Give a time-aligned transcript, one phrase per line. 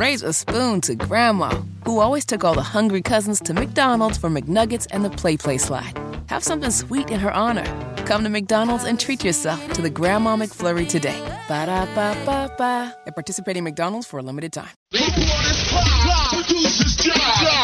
[0.00, 1.50] raise a spoon to Grandma,
[1.84, 5.58] who always took all the hungry cousins to McDonald's for McNuggets and the Play Play
[5.58, 5.92] slide.
[6.28, 7.66] Have something sweet in her honor.
[8.06, 11.20] Come to McDonald's and treat yourself to the Grandma McFlurry today.
[11.48, 12.96] Ba da ba ba ba.
[13.06, 14.72] At participating McDonald's for a limited time.
[14.94, 17.14] Pop, produce his job.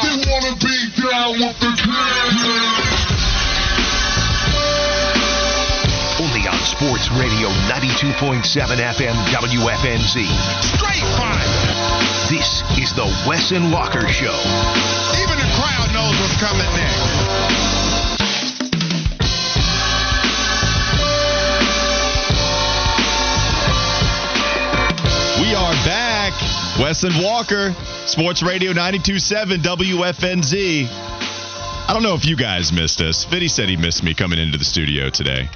[0.05, 3.06] They wanna be down with the.
[6.77, 10.29] Sports Radio 92.7 FM WFNZ.
[10.77, 11.41] Straight fire.
[12.29, 14.37] This is the Wes and Walker Show.
[15.17, 17.57] Even the crowd knows what's coming next.
[25.41, 26.35] We are back.
[26.79, 30.89] Wes and Walker, Sports Radio 92.7 WFNZ.
[31.89, 33.25] I don't know if you guys missed us.
[33.25, 35.49] Fitty said he missed me coming into the studio today.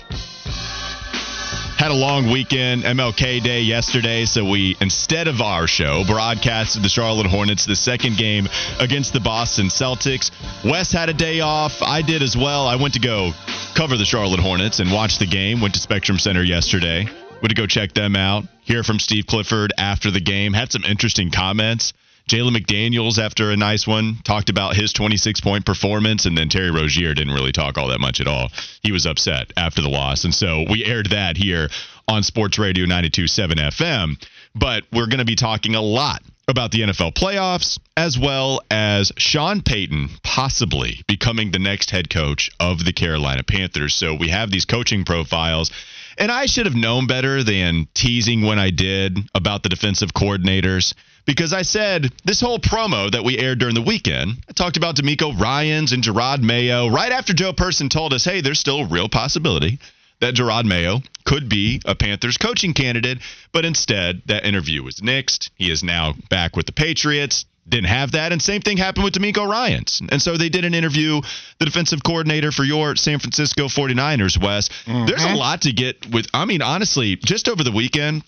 [1.80, 6.90] Had a long weekend, MLK Day yesterday, so we, instead of our show, broadcasted the
[6.90, 10.30] Charlotte Hornets, the second game against the Boston Celtics.
[10.62, 11.80] Wes had a day off.
[11.80, 12.66] I did as well.
[12.66, 13.32] I went to go
[13.74, 15.62] cover the Charlotte Hornets and watch the game.
[15.62, 17.06] Went to Spectrum Center yesterday.
[17.40, 18.44] Went to go check them out.
[18.60, 20.52] Hear from Steve Clifford after the game.
[20.52, 21.94] Had some interesting comments.
[22.30, 26.70] Jalen McDaniels, after a nice one, talked about his 26 point performance, and then Terry
[26.70, 28.50] Rozier didn't really talk all that much at all.
[28.84, 30.22] He was upset after the loss.
[30.22, 31.68] And so we aired that here
[32.06, 34.24] on Sports Radio 92.7 FM.
[34.54, 39.10] But we're going to be talking a lot about the NFL playoffs, as well as
[39.16, 43.94] Sean Payton possibly becoming the next head coach of the Carolina Panthers.
[43.94, 45.72] So we have these coaching profiles.
[46.16, 50.94] And I should have known better than teasing when I did about the defensive coordinators
[51.26, 54.96] because I said this whole promo that we aired during the weekend, I talked about
[54.96, 58.88] DeMeco Ryans and Jerod Mayo right after Joe Person told us, hey, there's still a
[58.88, 59.78] real possibility
[60.20, 63.18] that Jerod Mayo could be a Panthers coaching candidate,
[63.52, 65.50] but instead that interview was nixed.
[65.54, 67.46] He is now back with the Patriots.
[67.68, 70.02] Didn't have that, and same thing happened with DeMeco Ryans.
[70.10, 71.20] And so they did an interview,
[71.58, 74.70] the defensive coordinator for your San Francisco 49ers, Wes.
[74.86, 75.06] Mm-hmm.
[75.06, 76.26] There's a lot to get with.
[76.34, 78.24] I mean, honestly, just over the weekend,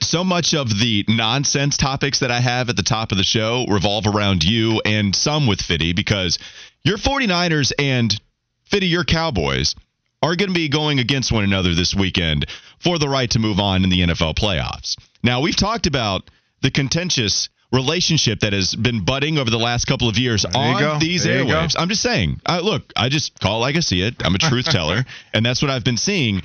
[0.00, 3.66] so much of the nonsense topics that I have at the top of the show
[3.68, 6.38] revolve around you and some with Fitty because
[6.84, 8.18] your 49ers and
[8.64, 9.74] Fitty, your Cowboys
[10.22, 12.46] are going to be going against one another this weekend
[12.78, 14.96] for the right to move on in the NFL playoffs.
[15.22, 16.30] Now, we've talked about
[16.62, 20.58] the contentious relationship that has been budding over the last couple of years go.
[20.58, 21.74] on these There airwaves.
[21.78, 24.14] I'm just saying, uh, look, I just call it like I see it.
[24.24, 26.42] I'm a truth teller, and that's what I've been seeing.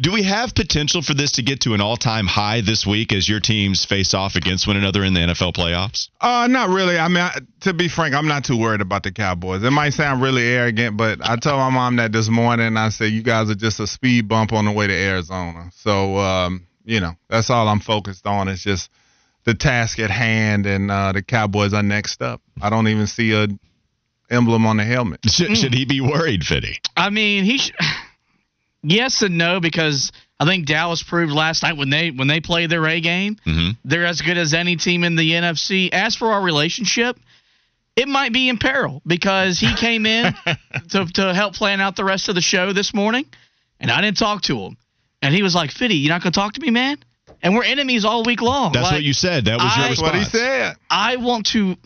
[0.00, 3.28] Do we have potential for this to get to an all-time high this week as
[3.28, 6.08] your teams face off against one another in the NFL playoffs?
[6.20, 6.98] Uh, not really.
[6.98, 9.62] I mean, I, to be frank, I'm not too worried about the Cowboys.
[9.62, 12.78] It might sound really arrogant, but I told my mom that this morning.
[12.78, 16.16] I said, "You guys are just a speed bump on the way to Arizona." So,
[16.16, 18.48] um, you know, that's all I'm focused on.
[18.48, 18.90] Is just
[19.44, 22.40] the task at hand, and uh, the Cowboys are next up.
[22.62, 23.48] I don't even see a
[24.30, 25.20] emblem on the helmet.
[25.28, 26.78] Should, should he be worried, Fitty?
[26.96, 27.58] I mean, he.
[27.58, 27.72] Sh-
[28.82, 32.66] yes and no because I think Dallas proved last night when they when they play
[32.66, 33.76] their A game, Mhm.
[33.84, 35.90] they're as good as any team in the NFC.
[35.92, 37.18] As for our relationship,
[37.96, 40.34] it might be in peril because he came in
[40.90, 43.26] to to help plan out the rest of the show this morning,
[43.78, 44.76] and I didn't talk to him,
[45.20, 46.96] and he was like, "Fitty, you're not gonna talk to me, man."
[47.42, 48.72] And we're enemies all week long.
[48.72, 49.46] That's Like, what you said.
[49.46, 50.12] That was your I- That's response.
[50.12, 50.76] what he said.
[50.90, 51.76] I want to.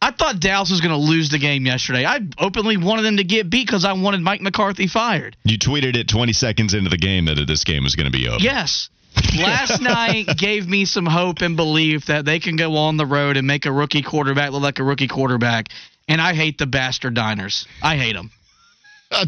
[0.00, 2.04] I thought Dallas was going to lose the game yesterday.
[2.06, 5.36] I openly wanted them to get beat because I wanted Mike McCarthy fired.
[5.44, 8.28] You tweeted it 20 seconds into the game that this game was going to be
[8.28, 8.38] over.
[8.38, 8.90] Yes.
[9.36, 13.36] Last night gave me some hope and belief that they can go on the road
[13.36, 15.66] and make a rookie quarterback look like a rookie quarterback.
[16.06, 17.66] And I hate the bastard Niners.
[17.82, 18.30] I hate them.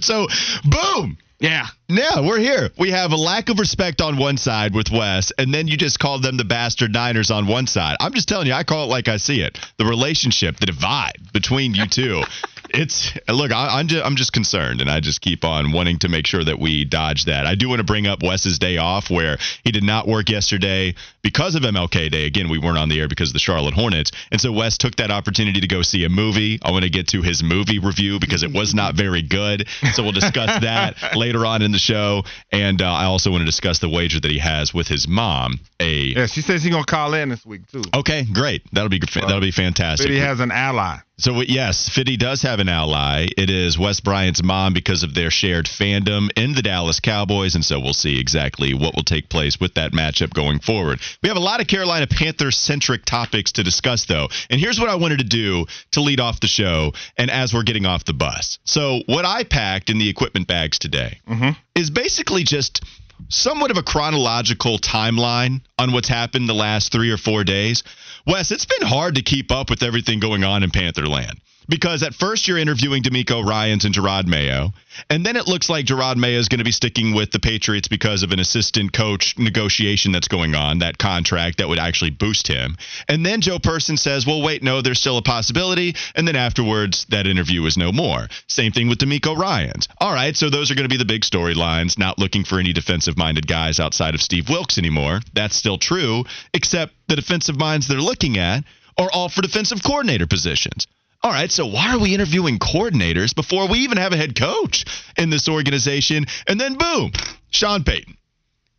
[0.00, 0.26] So,
[0.62, 1.16] boom.
[1.40, 1.66] Yeah.
[1.88, 2.70] Yeah, we're here.
[2.78, 5.98] We have a lack of respect on one side with Wes, and then you just
[5.98, 7.96] called them the bastard Niners on one side.
[7.98, 9.58] I'm just telling you, I call it like I see it.
[9.78, 12.22] The relationship, the divide between you two.
[12.74, 16.08] it's look, I, I'm just I'm just concerned, and I just keep on wanting to
[16.08, 17.46] make sure that we dodge that.
[17.46, 20.94] I do want to bring up Wes's day off, where he did not work yesterday
[21.22, 22.26] because of MLK Day.
[22.26, 24.96] Again, we weren't on the air because of the Charlotte Hornets, and so Wes took
[24.96, 26.58] that opportunity to go see a movie.
[26.62, 29.68] I want to get to his movie review because it was not very good.
[29.92, 33.46] So we'll discuss that later on in the show, and uh, I also want to
[33.46, 35.60] discuss the wager that he has with his mom.
[35.80, 37.82] A Yeah, she says she's gonna call in this week too.
[37.94, 38.62] okay, great.
[38.72, 40.06] That'll be that'll be fantastic.
[40.06, 40.98] But he has an ally.
[41.20, 43.26] So yes, Fitty does have an ally.
[43.36, 47.62] It is Wes Bryant's mom because of their shared fandom in the Dallas Cowboys, and
[47.62, 50.98] so we'll see exactly what will take place with that matchup going forward.
[51.22, 54.88] We have a lot of Carolina Panthers centric topics to discuss, though, and here's what
[54.88, 58.14] I wanted to do to lead off the show, and as we're getting off the
[58.14, 58.58] bus.
[58.64, 61.50] So what I packed in the equipment bags today mm-hmm.
[61.74, 62.82] is basically just
[63.28, 67.82] somewhat of a chronological timeline on what's happened the last three or four days.
[68.26, 71.38] Wes, it's been hard to keep up with everything going on in Pantherland
[71.70, 74.72] because at first you're interviewing DeMeco Ryans and Jerod Mayo,
[75.08, 77.88] and then it looks like Jerod Mayo is going to be sticking with the Patriots
[77.88, 82.48] because of an assistant coach negotiation that's going on, that contract that would actually boost
[82.48, 82.76] him.
[83.08, 85.94] And then Joe Person says, well, wait, no, there's still a possibility.
[86.14, 88.28] And then afterwards, that interview is no more.
[88.48, 89.88] Same thing with DeMeco Ryans.
[89.98, 92.72] All right, so those are going to be the big storylines, not looking for any
[92.72, 95.20] defensive minded guys outside of Steve Wilks anymore.
[95.32, 98.64] That's still true, except the defensive minds they're looking at
[98.98, 100.86] are all for defensive coordinator positions.
[101.22, 104.86] All right, so why are we interviewing coordinators before we even have a head coach
[105.18, 106.24] in this organization?
[106.48, 107.12] And then boom,
[107.50, 108.16] Sean Payton.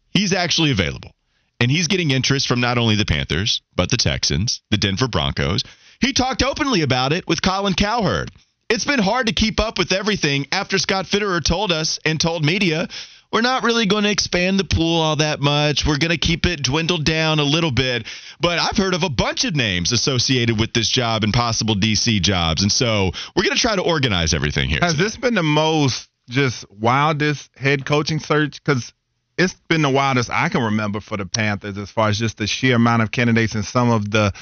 [0.10, 1.12] He's actually available.
[1.60, 5.64] And he's getting interest from not only the Panthers, but the Texans, the Denver Broncos.
[6.00, 8.32] He talked openly about it with Colin Cowherd.
[8.72, 12.44] It's been hard to keep up with everything after Scott Fitterer told us and told
[12.44, 12.88] media
[13.32, 15.86] we're not really going to expand the pool all that much.
[15.86, 18.06] We're going to keep it dwindled down a little bit.
[18.40, 22.22] But I've heard of a bunch of names associated with this job and possible DC
[22.22, 22.62] jobs.
[22.62, 24.80] And so we're going to try to organize everything here.
[24.82, 28.62] Has this been the most just wildest head coaching search?
[28.64, 28.94] Because
[29.38, 32.48] it's been the wildest I can remember for the Panthers as far as just the
[32.48, 34.34] sheer amount of candidates and some of the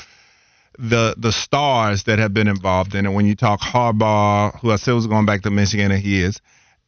[0.77, 3.09] the the stars that have been involved in it.
[3.09, 6.39] When you talk Harbaugh, who I said was going back to Michigan, and he is,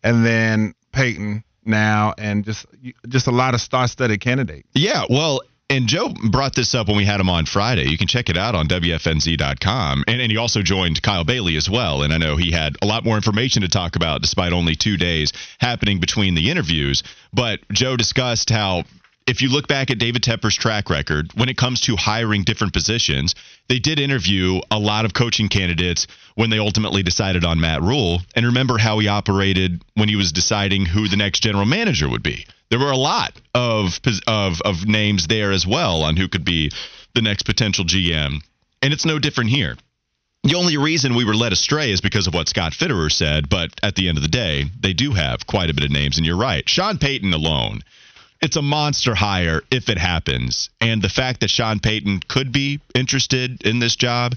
[0.01, 2.65] and then Payton now, and just
[3.07, 4.67] just a lot of star-studded candidates.
[4.73, 5.41] Yeah, well,
[5.71, 7.87] and Joe brought this up when we had him on Friday.
[7.87, 10.03] You can check it out on WFNZ.com.
[10.05, 12.03] And, and he also joined Kyle Bailey as well.
[12.03, 14.97] And I know he had a lot more information to talk about despite only two
[14.97, 17.03] days happening between the interviews.
[17.31, 18.83] But Joe discussed how
[19.27, 22.73] if you look back at David Tepper's track record, when it comes to hiring different
[22.73, 23.35] positions,
[23.69, 28.19] they did interview a lot of coaching candidates when they ultimately decided on Matt Rhule.
[28.35, 32.23] And remember how he operated when he was deciding who the next general manager would
[32.23, 32.45] be.
[32.69, 36.71] There were a lot of of of names there as well on who could be
[37.13, 38.41] the next potential GM.
[38.81, 39.75] And it's no different here.
[40.43, 43.69] The only reason we were led astray is because of what Scott Fitterer said, but
[43.83, 46.25] at the end of the day, they do have quite a bit of names, and
[46.25, 46.67] you're right.
[46.67, 47.81] Sean Payton alone
[48.41, 50.69] it's a monster hire if it happens.
[50.79, 54.35] And the fact that Sean Payton could be interested in this job,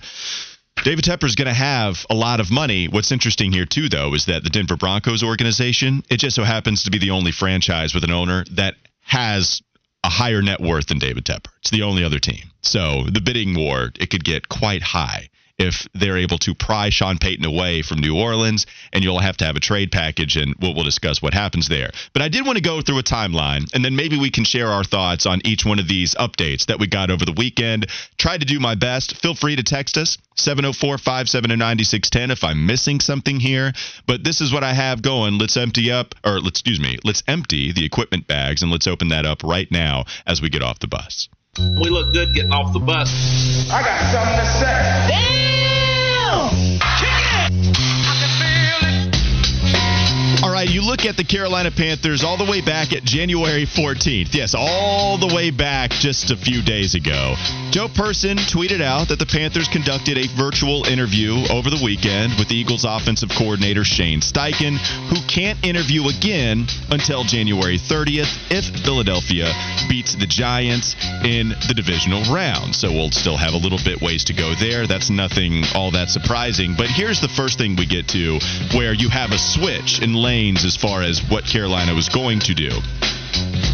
[0.83, 2.89] David Tepper is going to have a lot of money.
[2.89, 6.83] What's interesting here, too, though, is that the Denver Broncos organization, it just so happens
[6.85, 9.63] to be the only franchise with an owner that has
[10.03, 11.49] a higher net worth than David Tepper.
[11.61, 12.51] It's the only other team.
[12.61, 15.29] So the bidding war, it could get quite high
[15.59, 19.45] if they're able to pry Sean Payton away from New Orleans, and you'll have to
[19.45, 21.91] have a trade package, and we'll, we'll discuss what happens there.
[22.13, 24.69] But I did want to go through a timeline, and then maybe we can share
[24.69, 27.87] our thoughts on each one of these updates that we got over the weekend.
[28.19, 29.17] Tried to do my best.
[29.17, 33.73] Feel free to text us 704 570 9610 if I'm missing something here.
[34.07, 35.39] But this is what I have going.
[35.39, 39.09] Let's empty up, or let's, excuse me, let's empty the equipment bags and let's open
[39.09, 41.29] that up right now as we get off the bus.
[41.59, 43.71] We look good getting off the bus.
[43.71, 45.09] I got something to say.
[45.09, 45.44] Damn!
[50.69, 54.35] You look at the Carolina Panthers all the way back at January 14th.
[54.35, 57.35] Yes, all the way back just a few days ago.
[57.71, 62.49] Joe Person tweeted out that the Panthers conducted a virtual interview over the weekend with
[62.49, 64.79] the Eagles offensive coordinator Shane Steichen,
[65.11, 69.51] who can't interview again until January 30th if Philadelphia
[69.89, 70.95] beats the Giants
[71.25, 72.75] in the divisional round.
[72.75, 74.87] So we'll still have a little bit ways to go there.
[74.87, 76.75] That's nothing all that surprising.
[76.77, 78.39] But here's the first thing we get to
[78.77, 80.15] where you have a switch in
[80.55, 82.71] lanes as far as what Carolina was going to do.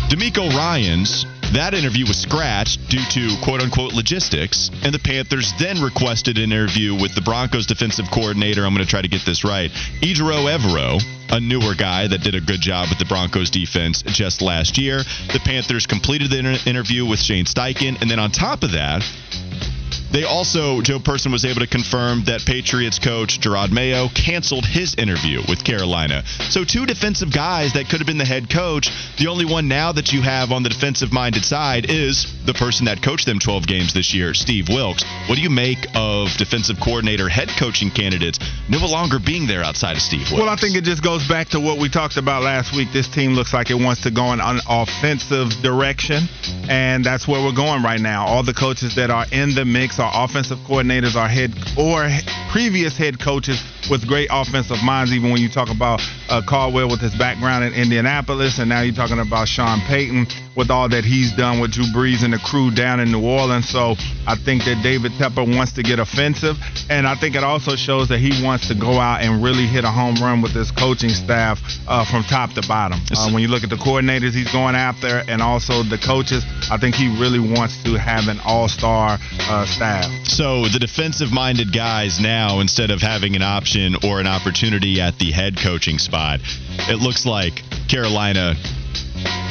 [0.08, 5.82] DeMeco Ryans, that interview was scratched due to quote unquote logistics, and the Panthers then
[5.82, 8.64] requested an interview with the Broncos defensive coordinator.
[8.64, 9.70] I'm going to try to get this right.
[10.00, 14.42] Ejiro Evero, a newer guy that did a good job with the Broncos defense just
[14.42, 14.98] last year.
[15.32, 19.02] The Panthers completed the inter- interview with Shane Steichen, and then on top of that,
[20.12, 24.94] they also, Joe Person was able to confirm that Patriots coach Jerod Mayo canceled his
[24.96, 26.24] interview with Carolina.
[26.50, 28.90] So, two defensive guys that could have been the head coach.
[29.18, 32.86] The only one now that you have on the defensive minded side is the person
[32.86, 35.04] that coached them 12 games this year, Steve Wilks.
[35.28, 38.38] What do you make of defensive coordinator, head coaching candidates
[38.68, 40.42] no longer being there outside of Steve Wilks?
[40.42, 42.88] Well, I think it just goes back to what we talked about last week.
[42.92, 46.26] This team looks like it wants to go in an offensive direction,
[46.68, 48.26] and that's where we're going right now.
[48.26, 52.08] All the coaches that are in the mix are offensive coordinators or head or
[52.50, 55.12] previous head coaches with great offensive minds.
[55.12, 58.94] Even when you talk about uh, Caldwell with his background in Indianapolis, and now you're
[58.94, 60.26] talking about Sean Payton
[60.56, 63.68] with all that he's done with Drew Brees and the crew down in New Orleans.
[63.68, 63.94] So
[64.26, 66.56] I think that David Tepper wants to get offensive,
[66.88, 69.84] and I think it also shows that he wants to go out and really hit
[69.84, 72.98] a home run with this coaching staff uh, from top to bottom.
[73.12, 76.78] Uh, when you look at the coordinators he's going after, and also the coaches, I
[76.78, 79.66] think he really wants to have an all-star uh,
[80.24, 85.18] So the defensive minded guys now, instead of having an option or an opportunity at
[85.18, 86.40] the head coaching spot,
[86.88, 88.54] it looks like Carolina.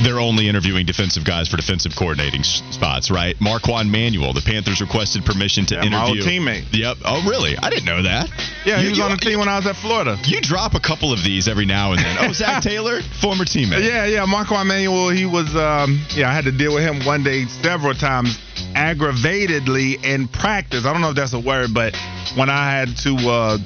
[0.03, 3.35] They're only interviewing defensive guys for defensive coordinating spots, right?
[3.41, 6.65] Marquand Manuel, the Panthers requested permission to Yeah, my old teammate.
[6.71, 6.97] Yep.
[7.03, 7.57] Oh, really?
[7.57, 8.29] I didn't know that.
[8.65, 10.17] Yeah, he You- was you- on the team when I was at Florida.
[10.25, 12.17] You drop a couple of these every now and then.
[12.21, 13.83] Oh, Zach Taylor, former teammate.
[13.85, 14.25] Yeah, yeah.
[14.25, 17.93] Marco Emmanuel, he was, um, yeah, I had to deal with him one day several
[17.93, 18.37] times,
[18.73, 20.85] aggravatedly in practice.
[20.85, 21.95] I don't know if that's a word, but
[22.35, 23.57] when I had to uh,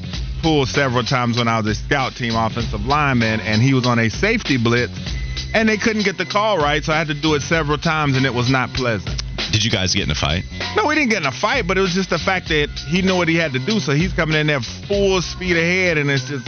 [0.42, 4.00] pull several times when I was a scout team offensive lineman, and he was on
[4.00, 4.92] a safety blitz,
[5.54, 8.18] and they couldn't get the call right, so I had to do it several times,
[8.18, 9.22] and it was not pleasant.
[9.52, 10.44] Did you guys get in a fight?
[10.76, 13.02] No, we didn't get in a fight, but it was just the fact that he
[13.02, 16.10] knew what he had to do, so he's coming in there full speed ahead, and
[16.10, 16.48] it's just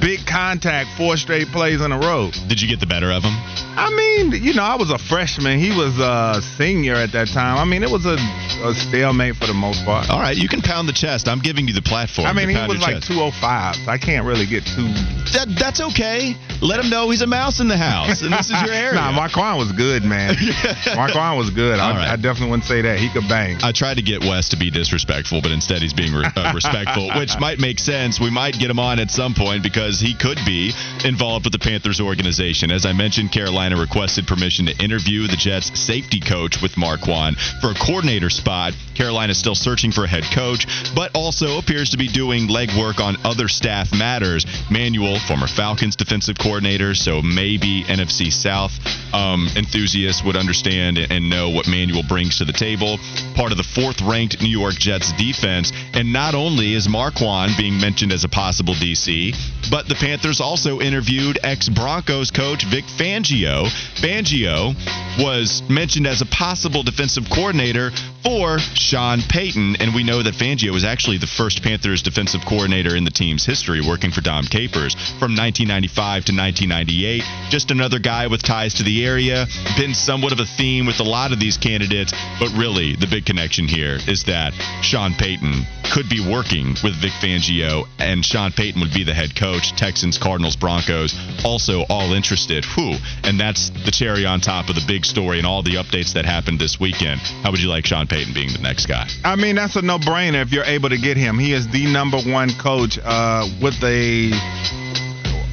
[0.00, 2.30] big contact, four straight plays in a row.
[2.48, 3.34] Did you get the better of him?
[3.76, 5.58] I mean, you know, I was a freshman.
[5.58, 7.58] He was a senior at that time.
[7.58, 8.16] I mean, it was a,
[8.64, 10.10] a stalemate for the most part.
[10.10, 11.28] All right, you can pound the chest.
[11.28, 12.26] I'm giving you the platform.
[12.26, 13.08] I mean, he was like chest.
[13.08, 14.88] 205, so I can't really get too.
[15.32, 16.34] That, that's okay.
[16.62, 18.94] Let him know he's a mouse in the house, and this is your area.
[18.94, 20.34] nah, Marquand was good, man.
[20.94, 21.78] Marquand was good.
[21.78, 22.08] I, right.
[22.08, 22.98] I definitely wouldn't say that.
[22.98, 23.56] He could bang.
[23.62, 27.08] I tried to get Wes to be disrespectful, but instead he's being re- uh, respectful,
[27.16, 28.20] which might make sense.
[28.20, 30.72] We might get him on at some point because he could be
[31.04, 32.70] involved with the Panthers organization.
[32.70, 37.70] As I mentioned, Carolina requested permission to interview the Jets safety coach with Marquand for
[37.70, 38.74] a coordinator spot.
[38.94, 43.00] Carolina is still searching for a head coach, but also appears to be doing legwork
[43.00, 44.44] on other staff matters.
[44.70, 46.49] Manuel, former Falcons defensive coordinator,
[46.94, 48.72] so maybe NFC South
[49.14, 52.98] um, enthusiasts would understand and know what Manuel brings to the table.
[53.34, 55.72] Part of the fourth ranked New York Jets defense.
[55.94, 59.34] And not only is Marquand being mentioned as a possible DC,
[59.70, 63.66] but the Panthers also interviewed ex Broncos coach Vic Fangio.
[64.00, 64.74] Fangio
[65.22, 67.90] was mentioned as a possible defensive coordinator
[68.22, 69.76] for Sean Payton.
[69.80, 73.44] And we know that Fangio was actually the first Panthers defensive coordinator in the team's
[73.44, 77.22] history, working for Dom Capers from 1995 to 1998.
[77.50, 79.46] Just another guy with ties to the area.
[79.76, 83.26] Been somewhat of a theme with a lot of these candidates, but really the big
[83.26, 88.80] connection here is that Sean Payton could be working with Vic Fangio, and Sean Payton
[88.80, 89.76] would be the head coach.
[89.76, 92.64] Texans, Cardinals, Broncos, also all interested.
[92.76, 92.96] Whew.
[93.24, 96.24] And that's the cherry on top of the big story and all the updates that
[96.24, 97.20] happened this weekend.
[97.42, 99.08] How would you like Sean Payton being the next guy?
[99.24, 101.38] I mean, that's a no-brainer if you're able to get him.
[101.38, 104.30] He is the number one coach uh, with a.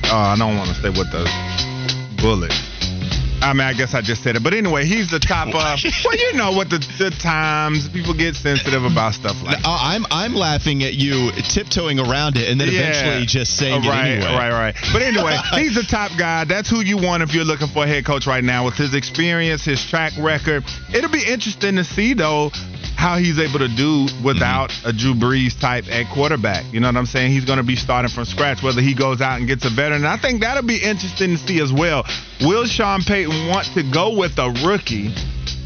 [0.10, 1.28] Uh, I don't want to say with the
[2.22, 2.54] bullet.
[3.40, 5.50] I mean, I guess I just said it, but anyway, he's the top.
[5.54, 9.60] Uh, well, you know what the the times people get sensitive about stuff like.
[9.64, 12.90] Uh, I'm I'm laughing at you tiptoeing around it and then Yeah.
[12.90, 14.34] eventually just saying right, it anyway.
[14.34, 14.76] Right, right.
[14.92, 16.46] But anyway, he's the top guy.
[16.46, 18.96] That's who you want if you're looking for a head coach right now with his
[18.96, 20.64] experience, his track record.
[20.94, 22.50] It'll be interesting to see though
[22.98, 24.90] how he's able to do without mm-hmm.
[24.90, 26.66] a Drew Brees type at quarterback.
[26.74, 27.32] You know what I'm saying?
[27.32, 28.64] He's going to be starting from scratch.
[28.64, 31.62] Whether he goes out and gets a veteran, I think that'll be interesting to see
[31.62, 32.04] as well.
[32.42, 35.14] Will Sean Payton want to go with a rookie?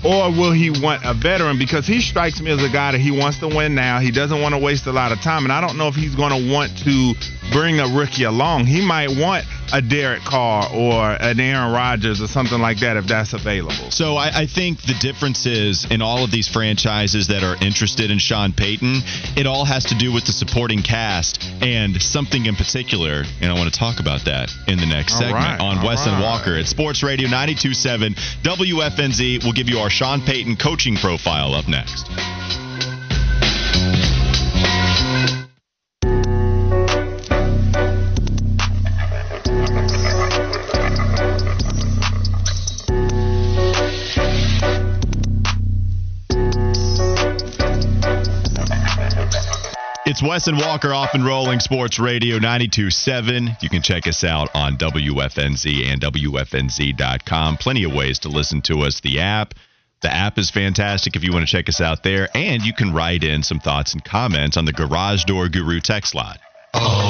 [0.03, 1.57] Or will he want a veteran?
[1.57, 3.99] Because he strikes me as a guy that he wants to win now.
[3.99, 5.43] He doesn't want to waste a lot of time.
[5.43, 7.13] And I don't know if he's going to want to
[7.51, 8.65] bring a rookie along.
[8.65, 13.05] He might want a Derek Carr or an Aaron Rodgers or something like that if
[13.07, 13.91] that's available.
[13.91, 18.11] So I, I think the difference is in all of these franchises that are interested
[18.11, 19.01] in Sean Payton,
[19.37, 23.23] it all has to do with the supporting cast and something in particular.
[23.41, 25.87] And I want to talk about that in the next All segment right, on all
[25.87, 26.21] Wes and right.
[26.21, 29.43] Walker at Sports Radio 92.7 WFNZ.
[29.43, 32.60] We'll give you our Sean Payton coaching profile up next.
[50.11, 53.63] It's Wes and Walker off and rolling Sports Radio 92.7.
[53.63, 57.55] You can check us out on WFNZ and WFNZ.com.
[57.55, 58.99] Plenty of ways to listen to us.
[58.99, 59.53] The app.
[60.01, 62.27] The app is fantastic if you want to check us out there.
[62.35, 66.13] And you can write in some thoughts and comments on the Garage Door Guru text
[66.13, 66.39] line.
[66.73, 67.00] Oh,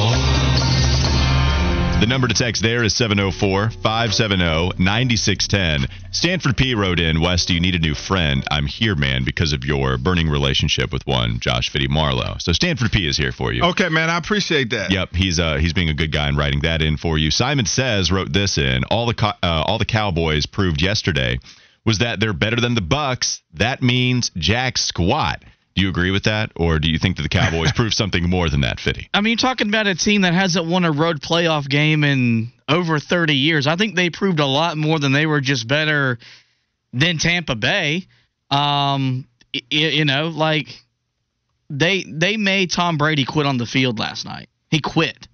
[2.01, 5.88] The number to text there is 704 570 9610.
[6.10, 8.43] Stanford P wrote in Wes, do you need a new friend?
[8.50, 12.38] I'm here, man, because of your burning relationship with one, Josh Fitty Marlowe.
[12.39, 13.63] So Stanford P is here for you.
[13.65, 14.89] Okay, man, I appreciate that.
[14.89, 17.29] Yep, he's uh he's being a good guy and writing that in for you.
[17.29, 18.84] Simon says wrote this in.
[18.86, 21.38] All the co- uh, all the Cowboys proved yesterday
[21.86, 23.41] was that they're better than the Bucs.
[23.53, 25.43] That means jack squat.
[25.75, 28.49] Do you agree with that, or do you think that the Cowboys proved something more
[28.49, 29.09] than that, Fitty?
[29.13, 32.51] I mean, you're talking about a team that hasn't won a road playoff game in
[32.67, 33.67] over 30 years.
[33.67, 36.17] I think they proved a lot more than they were just better
[36.93, 38.07] than Tampa Bay.
[38.49, 40.67] Um, y- y- you know, like
[41.69, 44.49] they they made Tom Brady quit on the field last night.
[44.69, 45.27] He quit.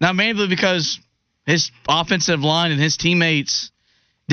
[0.00, 0.98] Now, mainly because
[1.44, 3.70] his offensive line and his teammates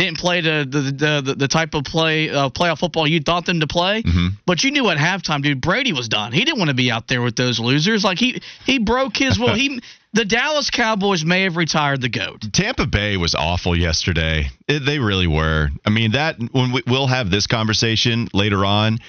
[0.03, 3.61] didn't play the the the, the, type of play uh, playoff football you thought them
[3.61, 4.03] to play.
[4.45, 6.31] But you knew at halftime, dude, Brady was done.
[6.31, 8.03] He didn't want to be out there with those losers.
[8.03, 9.53] Like he he broke his will.
[9.53, 9.81] he
[10.13, 12.45] the Dallas Cowboys may have retired the goat.
[12.53, 14.49] Tampa Bay was awful yesterday.
[14.67, 15.69] It, they really were.
[15.85, 18.99] I mean, that when we, we'll have this conversation later on.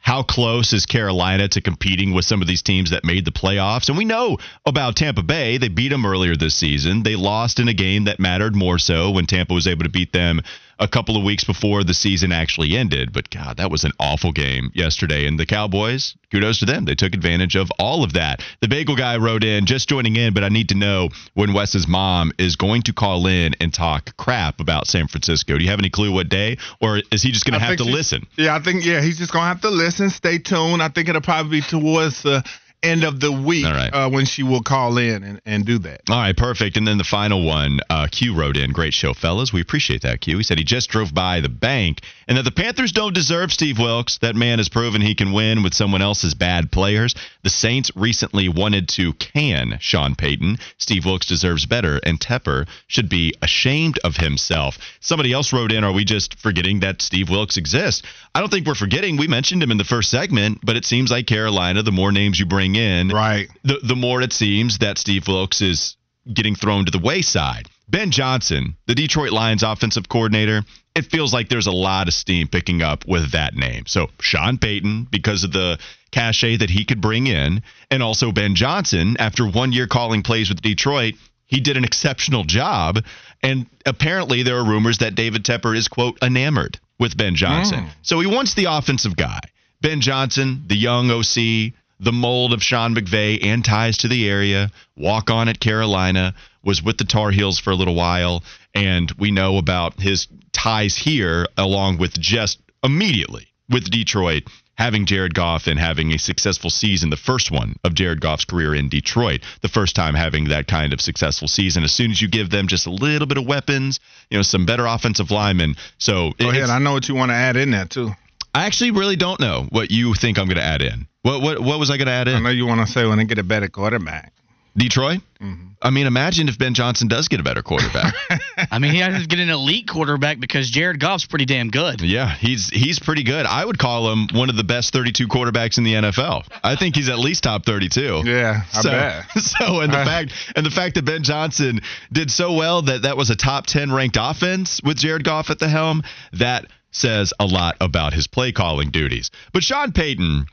[0.00, 3.88] How close is Carolina to competing with some of these teams that made the playoffs?
[3.88, 5.58] And we know about Tampa Bay.
[5.58, 7.02] They beat them earlier this season.
[7.02, 10.12] They lost in a game that mattered more so when Tampa was able to beat
[10.12, 10.40] them
[10.80, 13.12] a couple of weeks before the season actually ended.
[13.12, 15.26] But God, that was an awful game yesterday.
[15.26, 16.86] And the Cowboys, kudos to them.
[16.86, 18.42] They took advantage of all of that.
[18.60, 21.86] The bagel guy wrote in, just joining in, but I need to know when Wes's
[21.86, 25.58] mom is going to call in and talk crap about San Francisco.
[25.58, 26.56] Do you have any clue what day?
[26.80, 28.26] Or is he just going to have to listen?
[28.36, 30.10] Yeah, I think yeah, he's just gonna have to listen.
[30.10, 30.82] Stay tuned.
[30.82, 32.42] I think it'll probably be towards the
[32.82, 33.90] end of the week All right.
[33.92, 36.02] uh, when she will call in and, and do that.
[36.08, 36.76] All right, perfect.
[36.76, 39.52] And then the final one, uh, Q wrote in, great show, fellas.
[39.52, 40.38] We appreciate that, Q.
[40.38, 43.76] He said he just drove by the bank and that the Panthers don't deserve Steve
[43.80, 44.18] Wilks.
[44.18, 47.16] That man has proven he can win with someone else's bad players.
[47.42, 50.58] The Saints recently wanted to can Sean Payton.
[50.78, 54.78] Steve Wilks deserves better, and Tepper should be ashamed of himself.
[55.00, 58.02] Somebody else wrote in, are we just forgetting that Steve Wilks exists?
[58.32, 59.16] I don't think we're forgetting.
[59.16, 62.38] We mentioned him in the first segment, but it seems like Carolina, the more names
[62.38, 63.48] you bring in, Right.
[63.64, 65.96] the the more it seems that Steve Wilks is
[66.32, 67.68] getting thrown to the wayside.
[67.90, 70.62] Ben Johnson, the Detroit Lions offensive coordinator,
[70.94, 73.84] it feels like there's a lot of steam picking up with that name.
[73.86, 75.78] So Sean Payton, because of the
[76.12, 80.48] cachet that he could bring in, and also Ben Johnson, after one year calling plays
[80.48, 81.14] with Detroit,
[81.46, 83.04] he did an exceptional job.
[83.42, 87.86] And apparently there are rumors that David Tepper is, quote, enamored with Ben Johnson.
[87.86, 87.90] Mm.
[88.02, 89.40] So he wants the offensive guy.
[89.80, 94.70] Ben Johnson, the young OC, the mold of Sean McVay and ties to the area,
[94.96, 98.42] walk on at Carolina, was with the Tar Heels for a little while,
[98.74, 104.44] and we know about his ties here along with just immediately with Detroit
[104.80, 108.74] having Jared Goff and having a successful season, the first one of Jared Goff's career
[108.74, 111.84] in Detroit, the first time having that kind of successful season.
[111.84, 114.64] As soon as you give them just a little bit of weapons, you know, some
[114.64, 115.76] better offensive linemen.
[115.98, 116.70] So Go ahead.
[116.70, 118.12] I know what you want to add in there too.
[118.54, 121.06] I actually really don't know what you think I'm going to add in.
[121.22, 122.36] What what what was I going to add in?
[122.36, 124.32] I know you want to say when they get a better quarterback.
[124.76, 125.20] Detroit?
[125.40, 125.68] Mm-hmm.
[125.82, 128.14] I mean, imagine if Ben Johnson does get a better quarterback.
[128.70, 132.02] I mean, he has to get an elite quarterback because Jared Goff's pretty damn good.
[132.02, 133.46] yeah, he's he's pretty good.
[133.46, 136.46] I would call him one of the best 32 quarterbacks in the NFL.
[136.62, 138.22] I think he's at least top 32.
[138.26, 139.24] Yeah, I so, bet.
[139.40, 141.80] So and the fact and the fact that Ben Johnson
[142.12, 145.58] did so well that that was a top 10 ranked offense with Jared Goff at
[145.58, 146.02] the helm,
[146.34, 149.30] that says a lot about his play calling duties.
[149.52, 150.46] But Sean Payton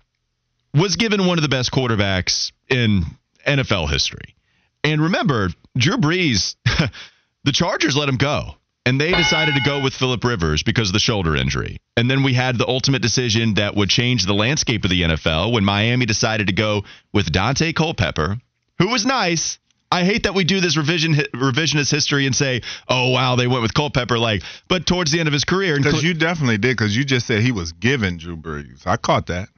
[0.73, 3.03] was given one of the best quarterbacks in
[3.47, 4.35] NFL history.
[4.83, 6.55] And remember, Drew Brees,
[7.43, 8.55] the Chargers let him go.
[8.85, 11.81] And they decided to go with Philip Rivers because of the shoulder injury.
[11.97, 15.51] And then we had the ultimate decision that would change the landscape of the NFL
[15.51, 18.37] when Miami decided to go with Daunte Culpepper,
[18.79, 19.59] who was nice.
[19.91, 23.61] I hate that we do this revision revisionist history and say, "Oh wow, they went
[23.61, 26.77] with Culpepper." Like, but towards the end of his career, Because you definitely did.
[26.77, 28.85] Because you just said he was given Drew Brees.
[28.87, 29.49] I caught that.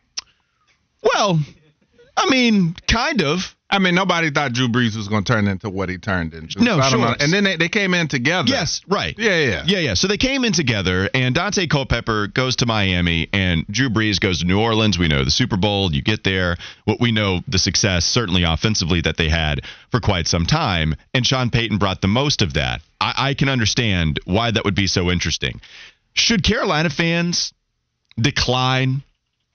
[1.03, 1.39] well,
[2.17, 3.55] I mean, kind of.
[3.71, 6.63] I mean, nobody thought Drew Brees was going to turn into what he turned into.
[6.63, 7.15] No, So sure.
[7.19, 8.49] And then they, they came in together.
[8.49, 9.13] Yes, right.
[9.17, 9.63] Yeah, yeah.
[9.67, 9.93] Yeah, yeah.
[9.93, 14.39] So they came in together, and Daunte Culpepper goes to Miami, and Drew Brees goes
[14.39, 14.97] to New Orleans.
[14.97, 15.93] We know the Super Bowl.
[15.93, 16.57] You get there.
[16.85, 21.25] What we know the success, certainly offensively, that they had for quite some time, and
[21.25, 22.81] Sean Payton brought the most of that.
[22.99, 25.61] I, I can understand why that would be so interesting.
[26.13, 27.53] Should Carolina fans
[28.19, 29.03] decline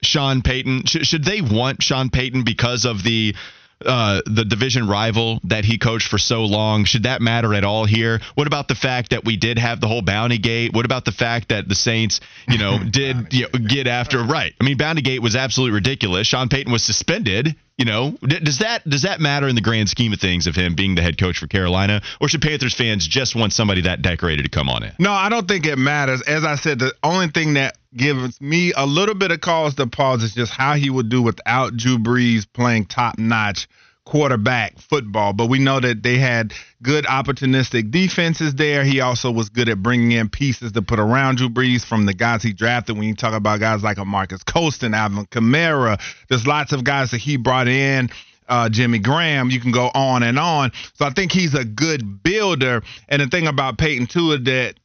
[0.01, 0.85] Sean Payton?
[0.85, 3.35] Should, should they want Sean Payton because of the
[3.83, 6.85] uh, the division rival that he coached for so long?
[6.85, 8.19] Should that matter at all here?
[8.35, 10.73] What about the fact that we did have the whole Bounty Gate?
[10.73, 14.53] What about the fact that the Saints, you know, did you know, get after right?
[14.59, 16.27] I mean, Bounty Gate was absolutely ridiculous.
[16.27, 20.13] Sean Payton was suspended You know, does that does that matter in the grand scheme
[20.13, 23.35] of things of him being the head coach for Carolina, or should Panthers fans just
[23.35, 24.93] want somebody that decorated to come on in?
[24.97, 26.21] No, I don't think it matters.
[26.21, 29.87] As I said, the only thing that gives me a little bit of cause to
[29.87, 33.67] pause is just how he would do without Drew Brees playing top notch
[34.05, 35.33] quarterback football.
[35.33, 38.83] But we know that they had good opportunistic defenses there.
[38.83, 42.13] He also was good at bringing in pieces to put around Drew Brees from the
[42.13, 42.97] guys he drafted.
[42.97, 47.11] When you talk about guys like a Marques Colston, Alvin Kamara, there's lots of guys
[47.11, 48.09] that he brought in.
[48.47, 50.71] Uh, Jimmy Graham, you can go on and on.
[50.93, 52.83] So I think he's a good builder.
[53.09, 54.75] And the thing about Payton is that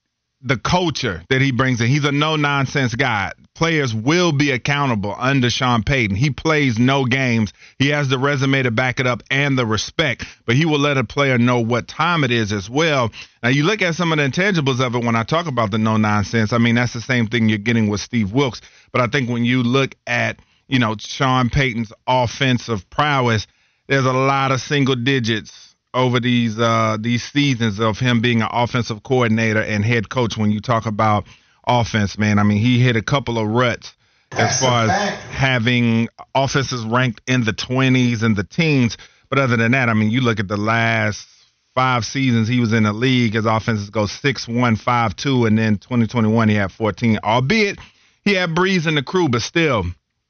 [0.42, 1.88] the culture that he brings in.
[1.88, 3.32] He's a no nonsense guy.
[3.54, 6.16] Players will be accountable under Sean Payton.
[6.16, 7.52] He plays no games.
[7.78, 10.96] He has the resume to back it up and the respect, but he will let
[10.96, 13.10] a player know what time it is as well.
[13.42, 15.78] Now, you look at some of the intangibles of it when I talk about the
[15.78, 16.54] no nonsense.
[16.54, 18.62] I mean, that's the same thing you're getting with Steve Wilks.
[18.92, 23.46] But I think when you look at, you know, Sean Payton's offensive prowess,
[23.88, 28.48] there's a lot of single digits over these uh, these seasons of him being an
[28.50, 30.36] offensive coordinator and head coach.
[30.36, 31.26] When you talk about
[31.66, 33.94] offense, man, I mean he hit a couple of ruts
[34.32, 34.90] as far as
[35.30, 38.96] having offenses ranked in the 20s and the teens.
[39.28, 41.26] But other than that, I mean, you look at the last
[41.74, 45.58] five seasons he was in the league, his offenses go 6 1, 5 2, and
[45.58, 47.78] then 2021 he had 14, albeit
[48.24, 49.84] he had Brees in the crew, but still,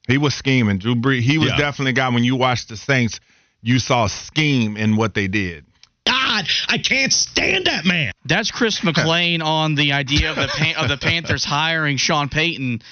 [0.07, 0.79] he was scheming.
[0.79, 1.57] Drew Brees, he was Yeah.
[1.59, 3.21] definitely a guy when you watch the Saints,
[3.63, 5.67] you saw scheme in what they did.
[6.07, 8.13] God, I can't stand that man.
[8.25, 12.83] That's Chris McLean on the idea of the Pan- of the Panthers hiring Sean Payton.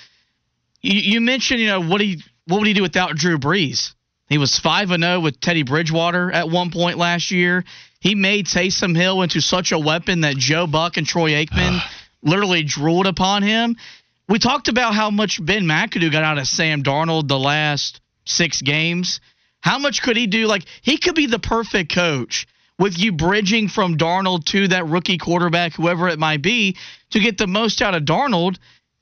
[0.83, 3.95] You, you mentioned, you know, what he what would he do without Drew Brees?
[4.29, 7.65] He was five and zero with Teddy Bridgewater at one point last year.
[8.01, 11.81] He made Taysom Hill into such a weapon that Joe Buck and Troy Aikman
[12.23, 13.77] literally drooled upon him.
[14.29, 18.61] We talked about how much Ben McAdoo got out of Sam Darnold the last six
[18.61, 19.21] games.
[19.61, 20.47] How much could he do?
[20.47, 22.47] Like he could be the perfect coach
[22.79, 26.77] with you bridging from Darnold to that rookie quarterback, whoever it might be,
[27.11, 28.57] to get the most out of Darnold.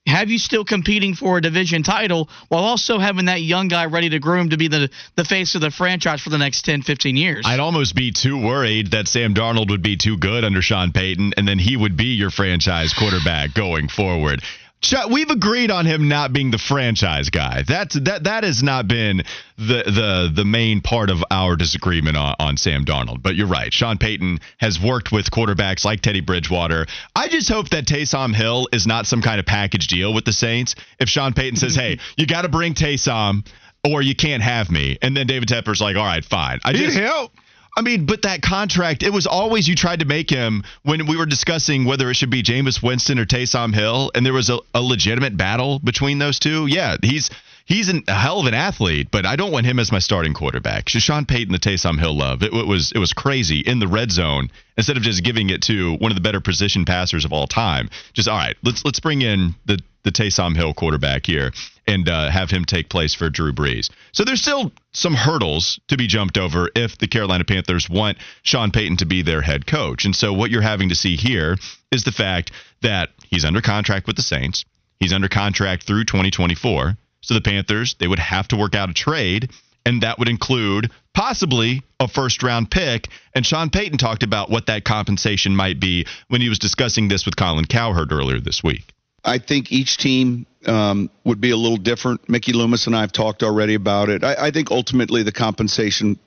[0.06, 4.08] Have you still competing for a division title while also having that young guy ready
[4.10, 7.16] to groom to be the the face of the franchise for the next 10, 15
[7.16, 7.44] years?
[7.44, 11.34] I'd almost be too worried that Sam Darnold would be too good under Sean Payton,
[11.36, 14.42] and then he would be your franchise quarterback going forward.
[14.86, 17.62] Ch- We've agreed on him not being the franchise guy.
[17.66, 19.22] That's that that has not been
[19.58, 23.20] the the the main part of our disagreement on, on Sam Darnold.
[23.22, 23.72] But you're right.
[23.72, 26.86] Sean Payton has worked with quarterbacks like Teddy Bridgewater.
[27.16, 30.32] I just hope that Taysom Hill is not some kind of package deal with the
[30.32, 30.76] Saints.
[31.00, 33.44] If Sean Payton says, "Hey, you got to bring Taysom,"
[33.84, 36.84] or you can't have me, and then David Tepper's like, "All right, fine." I He'd
[36.84, 37.32] just help.
[37.76, 41.16] I mean, but that contract, it was always you tried to make him when we
[41.18, 44.58] were discussing whether it should be Jameis Winston or Taysom Hill, and there was a,
[44.74, 46.66] a legitimate battle between those two.
[46.66, 47.28] Yeah, he's
[47.66, 50.32] he's an, a hell of an athlete, but I don't want him as my starting
[50.32, 50.88] quarterback.
[50.88, 54.10] Sean Payton, the Taysom Hill love, it, it was it was crazy in the red
[54.10, 57.46] zone instead of just giving it to one of the better position passers of all
[57.46, 57.90] time.
[58.14, 61.52] Just all right, let's let's bring in the the Taysom Hill quarterback here
[61.86, 63.90] and uh, have him take place for Drew Brees.
[64.12, 68.70] So there's still some hurdles to be jumped over if the Carolina Panthers want Sean
[68.70, 70.04] Payton to be their head coach.
[70.04, 71.56] And so what you're having to see here
[71.90, 74.64] is the fact that he's under contract with the Saints.
[75.00, 76.96] He's under contract through 2024.
[77.20, 79.50] So the Panthers, they would have to work out a trade
[79.84, 83.08] and that would include possibly a first round pick.
[83.34, 87.24] And Sean Payton talked about what that compensation might be when he was discussing this
[87.24, 88.92] with Colin Cowherd earlier this week.
[89.24, 92.28] I think each team um, would be a little different.
[92.28, 94.22] Mickey Loomis and I have talked already about it.
[94.24, 96.18] I, I think ultimately the compensation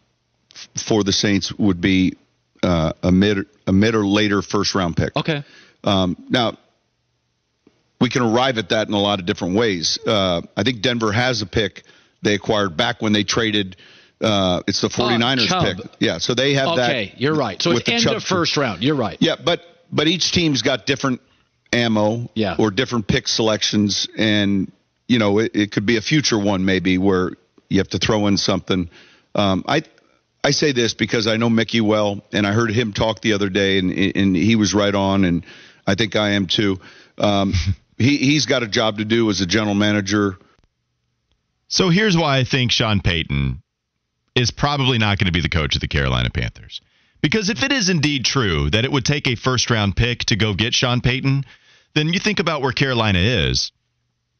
[0.54, 2.18] f- for the Saints would be
[2.64, 5.16] uh, a mid a mid or later first round pick.
[5.16, 5.44] Okay.
[5.84, 6.58] Um, now,
[8.02, 9.98] we can arrive at that in a lot of different ways.
[10.06, 11.84] Uh, I think Denver has a pick
[12.22, 13.78] they acquired back when they traded.
[14.22, 15.78] Uh, it's the 49ers Chubb.
[15.78, 15.86] pick.
[16.00, 16.90] Yeah, so they have that.
[16.90, 17.62] Okay, you're right.
[17.62, 18.84] So it's the end Chubb of first round.
[18.84, 19.18] You're right.
[19.22, 21.22] yeah, but but each team's got different
[21.74, 22.56] ammo Yeah.
[22.58, 24.72] or different pick selections, and
[25.08, 27.32] you know it, it could be a future one maybe where
[27.70, 28.90] you have to throw in something.
[29.36, 29.84] Um, I
[30.44, 33.50] I say this because I know Mickey well, and I heard him talk the other
[33.50, 35.46] day, and and he was right on, and
[35.86, 36.80] I think I am too.
[37.18, 37.54] Um,
[37.98, 40.38] he he's got a job to do as a general manager.
[41.68, 43.62] So here's why I think Sean Payton
[44.36, 46.82] is probably not going to be the coach of the Carolina Panthers.
[47.22, 50.36] Because if it is indeed true that it would take a first round pick to
[50.36, 51.44] go get Sean Payton,
[51.94, 53.72] then you think about where Carolina is.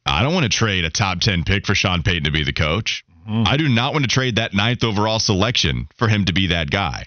[0.06, 2.52] I don't want to trade a top 10 pick for Sean Payton to be the
[2.52, 3.04] coach.
[3.28, 3.44] Mm-hmm.
[3.46, 6.70] I do not want to trade that ninth overall selection for him to be that
[6.70, 7.06] guy.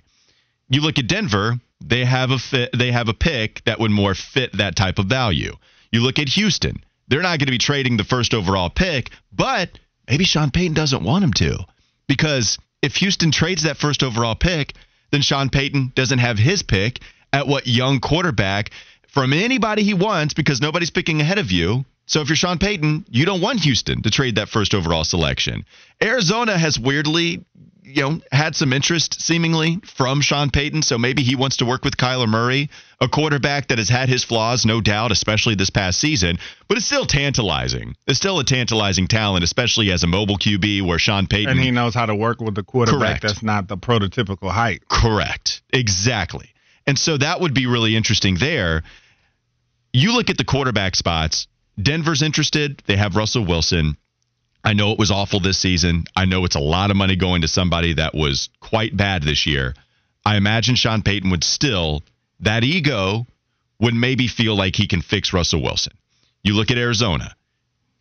[0.69, 4.15] You look at Denver, they have a fit, they have a pick that would more
[4.15, 5.53] fit that type of value.
[5.91, 9.77] You look at Houston, they're not going to be trading the first overall pick, but
[10.07, 11.57] maybe Sean Payton doesn't want him to
[12.07, 14.73] because if Houston trades that first overall pick,
[15.11, 16.99] then Sean Payton doesn't have his pick
[17.31, 18.71] at what young quarterback
[19.13, 21.85] from anybody he wants because nobody's picking ahead of you.
[22.05, 25.65] So if you're Sean Payton, you don't want Houston to trade that first overall selection.
[26.01, 27.45] Arizona has weirdly,
[27.83, 31.85] you know, had some interest seemingly from Sean Payton, so maybe he wants to work
[31.85, 35.99] with Kyler Murray, a quarterback that has had his flaws, no doubt, especially this past
[35.99, 37.95] season, but it's still tantalizing.
[38.05, 41.71] It's still a tantalizing talent, especially as a mobile QB where Sean Payton And he
[41.71, 43.21] knows how to work with the quarterback Correct.
[43.21, 44.81] that's not the prototypical height.
[44.89, 45.61] Correct.
[45.71, 46.49] Exactly.
[46.85, 48.83] And so that would be really interesting there.
[49.93, 51.47] You look at the quarterback spots.
[51.79, 52.81] Denver's interested.
[52.87, 53.95] They have Russell Wilson.
[54.63, 56.05] I know it was awful this season.
[56.15, 59.45] I know it's a lot of money going to somebody that was quite bad this
[59.45, 59.75] year.
[60.25, 62.01] I imagine Sean Payton would still,
[62.39, 63.27] that ego
[63.79, 65.93] would maybe feel like he can fix Russell Wilson.
[66.43, 67.35] You look at Arizona.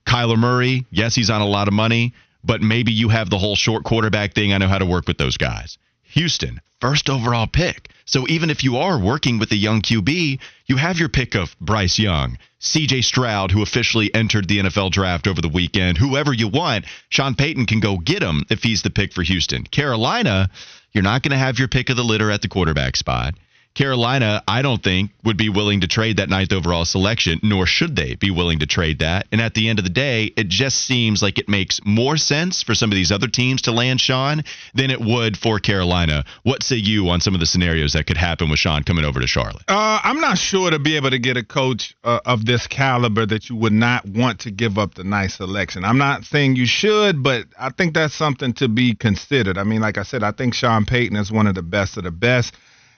[0.07, 3.57] Kyler Murray, yes, he's on a lot of money, but maybe you have the whole
[3.57, 4.53] short quarterback thing.
[4.53, 5.79] I know how to work with those guys.
[6.13, 7.89] Houston, first overall pick.
[8.05, 11.57] So even if you are working with a young QB, you have your pick of
[11.59, 15.99] Bryce Young, CJ Stroud, who officially entered the NFL draft over the weekend.
[15.99, 19.65] Whoever you want, Sean Payton can go get him if he's the pick for Houston.
[19.65, 20.51] Carolina,
[20.93, 23.35] you're not going to have your pick of the litter at the quarterback spot.
[23.75, 27.97] Carolina, I don't think, would be willing to trade that ninth overall selection, nor should
[27.97, 29.27] they be willing to trade that.
[29.33, 32.63] And at the end of the day, it just seems like it makes more sense
[32.63, 34.43] for some of these other teams to land Sean
[34.75, 36.25] than it would for Carolina.
[36.43, 39.21] What say you on some of the scenarios that could happen with Sean coming over
[39.21, 39.65] to Charlotte?
[39.69, 43.25] Uh, I'm not sure to be able to get a coach uh, of this caliber
[43.27, 45.85] that you would not want to give up the nice selection.
[45.85, 49.57] I'm not saying you should, but I think that's something to be considered.
[49.57, 52.05] I mean, like I said, I think Sean Payton is one of the best of
[52.05, 52.55] the best.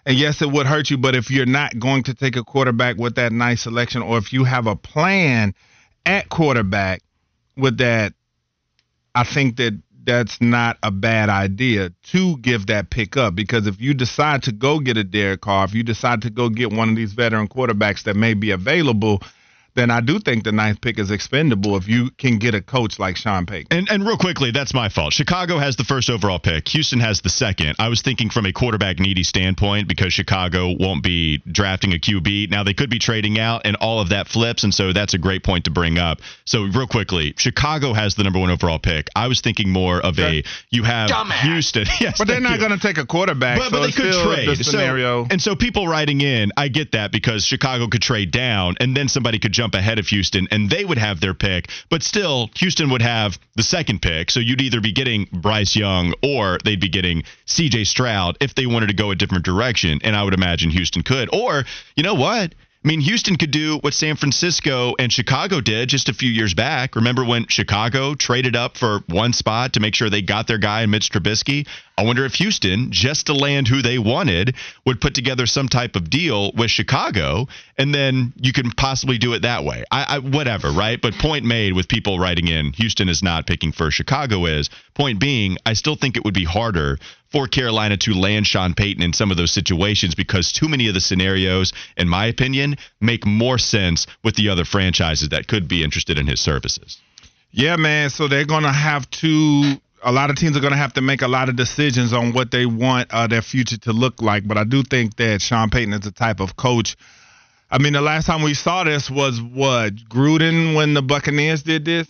[0.06, 2.96] And yes, it would hurt you, but if you're not going to take a quarterback
[2.96, 5.54] with that nice selection, or if you have a plan
[6.04, 7.02] at quarterback
[7.56, 8.12] with that,
[9.14, 13.34] I think that that's not a bad idea to give that pick up.
[13.34, 16.50] Because if you decide to go get a Derek Carr, if you decide to go
[16.50, 19.22] get one of these veteran quarterbacks that may be available,
[19.74, 22.98] then I do think the ninth pick is expendable if you can get a coach
[22.98, 23.76] like Sean Payton.
[23.76, 25.12] And, and real quickly, that's my fault.
[25.12, 26.68] Chicago has the first overall pick.
[26.68, 27.76] Houston has the second.
[27.78, 32.50] I was thinking from a quarterback needy standpoint because Chicago won't be drafting a QB.
[32.50, 35.18] Now they could be trading out, and all of that flips, and so that's a
[35.18, 36.20] great point to bring up.
[36.44, 39.08] So real quickly, Chicago has the number one overall pick.
[39.16, 41.10] I was thinking more of a you have
[41.42, 41.87] Houston.
[42.00, 43.58] Yes, But they're not going to take a quarterback.
[43.58, 44.48] But, so but they could trade.
[44.48, 45.24] The scenario.
[45.24, 48.94] So, and so people writing in, I get that because Chicago could trade down and
[48.94, 51.70] then somebody could jump ahead of Houston and they would have their pick.
[51.88, 54.31] But still, Houston would have the second pick.
[54.31, 58.66] So you'd either be getting Bryce Young or they'd be getting CJ Stroud if they
[58.66, 60.00] wanted to go a different direction.
[60.03, 61.33] And I would imagine Houston could.
[61.33, 61.64] Or,
[61.96, 62.55] you know what?
[62.85, 66.53] I mean, Houston could do what San Francisco and Chicago did just a few years
[66.53, 66.97] back.
[66.97, 70.85] Remember when Chicago traded up for one spot to make sure they got their guy,
[70.85, 71.66] Mitch Trubisky?
[71.97, 75.97] I wonder if Houston, just to land who they wanted, would put together some type
[75.97, 77.47] of deal with Chicago,
[77.79, 79.85] and then you can possibly do it that way.
[79.90, 81.01] I, I whatever, right?
[81.01, 83.97] But point made with people writing in, Houston is not picking first.
[83.97, 84.68] Chicago is.
[84.92, 86.99] Point being, I still think it would be harder
[87.35, 90.94] for Carolina to land Sean Payton in some of those situations because too many of
[90.94, 95.83] the scenarios, in my opinion, make more sense with the other franchises that could be
[95.83, 96.97] interested in his services.
[97.51, 98.11] Yeah, man.
[98.11, 99.81] So they're going to have to.
[100.05, 102.35] A lot of teams are going to have to make a lot of decisions on
[102.35, 104.47] what they want uh, their future to look like.
[104.47, 106.97] But I do think that Sean Payton is the type of coach.
[107.68, 111.85] I mean, the last time we saw this was what Gruden when the Buccaneers did
[111.85, 112.07] this,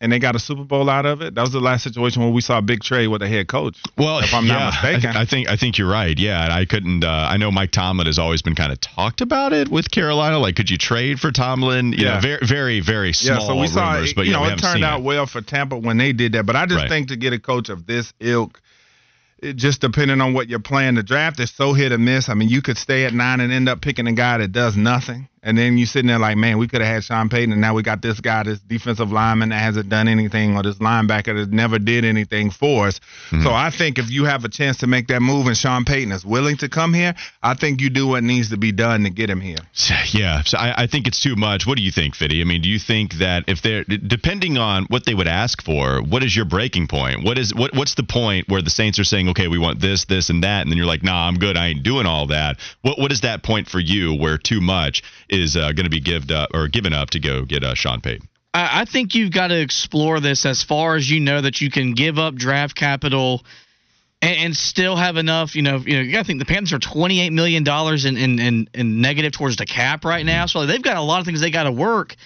[0.00, 1.34] and they got a Super Bowl out of it.
[1.34, 3.78] That was the last situation where we saw a big trade with a head coach.
[3.96, 5.16] Well, if I'm yeah, not mistaken.
[5.16, 6.18] I, I think I think you're right.
[6.18, 7.02] Yeah, and I couldn't.
[7.02, 10.38] Uh, I know Mike Tomlin has always been kind of talked about it with Carolina.
[10.38, 11.92] Like, could you trade for Tomlin?
[11.92, 12.14] You Yeah.
[12.14, 14.58] know, very very very small yeah, so we saw, rumors, but you yeah, know, it
[14.58, 15.04] turned out it.
[15.04, 16.44] well for Tampa when they did that.
[16.44, 16.88] But I just Right.
[16.90, 18.60] think to get a coach of this ilk,
[19.42, 22.28] it just depending on what you're playing, the draft is so hit or miss.
[22.28, 24.76] I mean, you could stay at nine and end up picking a guy that does
[24.76, 25.28] nothing.
[25.46, 27.72] And then you sitting there like, man, we could have had Sean Payton, and now
[27.72, 31.52] we got this guy, this defensive lineman that hasn't done anything, or this linebacker that
[31.52, 32.98] never did anything for us.
[33.30, 33.44] Mm-hmm.
[33.44, 36.10] So I think if you have a chance to make that move and Sean Payton
[36.10, 39.10] is willing to come here, I think you do what needs to be done to
[39.10, 39.58] get him here.
[40.12, 41.66] Yeah, so I, I think it's too much.
[41.66, 42.40] What do you think, Fiddy?
[42.40, 46.00] I mean, do you think that if they're depending on what they would ask for,
[46.00, 47.24] what is your breaking point?
[47.24, 50.04] What is what what's the point where the Saints are saying, okay, we want this,
[50.04, 52.58] this, and that, and then you're like, nah, I'm good, I ain't doing all that.
[52.82, 55.02] What what is that point for you where too much
[55.36, 58.00] is uh, going to be given up or given up to go get uh, Sean
[58.00, 58.28] Payton?
[58.54, 61.70] I, I think you've got to explore this as far as you know that you
[61.70, 63.44] can give up draft capital
[64.22, 65.54] and, and still have enough.
[65.54, 68.04] You know, you know, you got to think the Panthers are twenty eight million dollars
[68.04, 71.20] in, in, in in negative towards the cap right now, so they've got a lot
[71.20, 72.16] of things they got to work.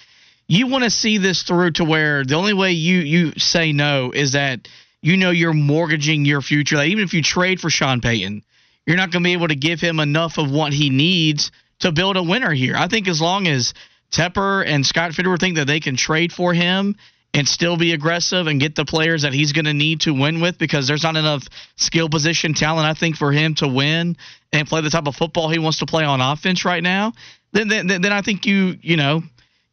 [0.47, 4.11] You want to see this through to where the only way you you say no
[4.11, 4.67] is that
[5.01, 6.77] you know you're mortgaging your future.
[6.77, 8.43] Like, even if you trade for Sean Payton,
[8.85, 11.91] you're not going to be able to give him enough of what he needs to
[11.91, 12.75] build a winner here.
[12.75, 13.73] I think as long as
[14.11, 16.95] Tepper and Scott Fitterer think that they can trade for him
[17.33, 20.41] and still be aggressive and get the players that he's going to need to win
[20.41, 24.17] with because there's not enough skill position talent, I think, for him to win
[24.51, 27.13] and play the type of football he wants to play on offense right now,
[27.53, 29.23] then then, then I think you, you know,